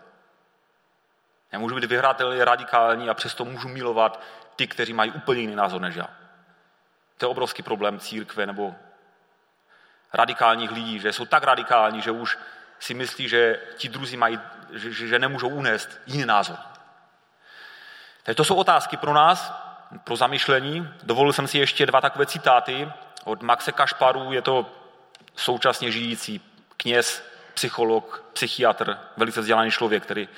Já 1.51 1.59
můžu 1.59 1.75
být 1.75 1.83
vyhratelný, 1.83 2.43
radikální 2.43 3.09
a 3.09 3.13
přesto 3.13 3.45
můžu 3.45 3.67
milovat 3.67 4.21
ty, 4.55 4.67
kteří 4.67 4.93
mají 4.93 5.11
úplně 5.11 5.41
jiný 5.41 5.55
názor 5.55 5.81
než 5.81 5.95
já. 5.95 6.07
To 7.17 7.25
je 7.25 7.29
obrovský 7.29 7.63
problém 7.63 7.99
církve 7.99 8.45
nebo 8.45 8.75
radikálních 10.13 10.71
lidí, 10.71 10.99
že 10.99 11.13
jsou 11.13 11.25
tak 11.25 11.43
radikální, 11.43 12.01
že 12.01 12.11
už 12.11 12.37
si 12.83 12.93
myslí, 12.93 13.29
že 13.29 13.59
ti 13.77 13.89
druzí 13.89 14.17
mají, 14.17 14.39
že, 14.71 15.07
že 15.07 15.19
nemůžou 15.19 15.47
unést 15.49 16.01
jiný 16.05 16.25
názor. 16.25 16.57
Takže 18.23 18.35
to 18.35 18.43
jsou 18.43 18.55
otázky 18.55 18.97
pro 18.97 19.13
nás, 19.13 19.53
pro 20.03 20.15
zamyšlení. 20.15 20.89
Dovolil 21.03 21.33
jsem 21.33 21.47
si 21.47 21.57
ještě 21.57 21.85
dva 21.85 22.01
takové 22.01 22.25
citáty 22.25 22.91
od 23.23 23.41
Maxe 23.41 23.71
Kašparu, 23.71 24.33
je 24.33 24.41
to 24.41 24.71
současně 25.35 25.91
žijící 25.91 26.41
kněz, 26.77 27.23
psycholog, 27.53 28.23
psychiatr, 28.33 28.97
velice 29.17 29.41
vzdělaný 29.41 29.71
člověk, 29.71 30.03
který 30.03 30.29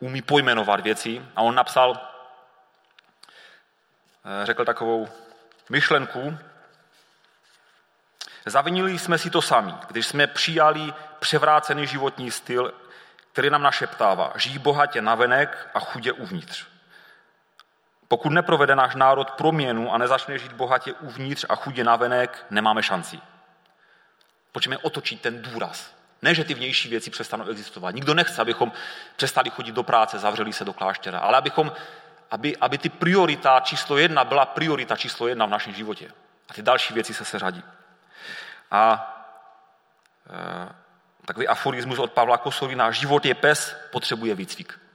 umí 0.00 0.22
pojmenovat 0.22 0.80
věci. 0.80 1.22
A 1.36 1.42
on 1.42 1.54
napsal, 1.54 2.00
eh, 4.24 4.46
řekl 4.46 4.64
takovou 4.64 5.08
myšlenku, 5.70 6.38
Zavinili 8.46 8.98
jsme 8.98 9.18
si 9.18 9.30
to 9.30 9.42
sami, 9.42 9.74
když 9.88 10.06
jsme 10.06 10.26
přijali 10.26 10.94
převrácený 11.18 11.86
životní 11.86 12.30
styl, 12.30 12.74
který 13.32 13.50
nám 13.50 13.62
našeptává, 13.62 14.32
žijí 14.36 14.58
bohatě 14.58 15.02
navenek 15.02 15.68
a 15.74 15.80
chudě 15.80 16.12
uvnitř. 16.12 16.64
Pokud 18.08 18.30
neprovede 18.30 18.76
náš 18.76 18.94
národ 18.94 19.30
proměnu 19.30 19.92
a 19.92 19.98
nezačne 19.98 20.38
žít 20.38 20.52
bohatě 20.52 20.92
uvnitř 20.92 21.44
a 21.48 21.56
chudě 21.56 21.84
navenek, 21.84 22.46
nemáme 22.50 22.82
šanci. 22.82 23.20
Pojďme 24.52 24.78
otočit 24.78 25.20
ten 25.20 25.42
důraz. 25.42 25.94
Ne, 26.22 26.34
že 26.34 26.44
ty 26.44 26.54
vnější 26.54 26.88
věci 26.88 27.10
přestanou 27.10 27.48
existovat. 27.48 27.94
Nikdo 27.94 28.14
nechce, 28.14 28.42
abychom 28.42 28.72
přestali 29.16 29.50
chodit 29.50 29.72
do 29.72 29.82
práce, 29.82 30.18
zavřeli 30.18 30.52
se 30.52 30.64
do 30.64 30.72
kláštera, 30.72 31.18
ale 31.18 31.38
abychom, 31.38 31.72
aby, 32.30 32.56
aby 32.56 32.78
ty 32.78 32.88
priorita 32.88 33.60
číslo 33.60 33.98
jedna 33.98 34.24
byla 34.24 34.46
priorita 34.46 34.96
číslo 34.96 35.28
jedna 35.28 35.46
v 35.46 35.50
našem 35.50 35.74
životě. 35.74 36.10
A 36.48 36.54
ty 36.54 36.62
další 36.62 36.94
věci 36.94 37.14
se 37.14 37.24
seřadí. 37.24 37.62
A 38.70 39.12
e, 40.30 40.74
takový 41.26 41.48
aforismus 41.48 41.98
od 41.98 42.12
Pavla 42.12 42.38
Kosolina, 42.38 42.90
život 42.90 43.26
je 43.26 43.34
pes, 43.34 43.76
potřebuje 43.92 44.34
výcvik. 44.34 44.85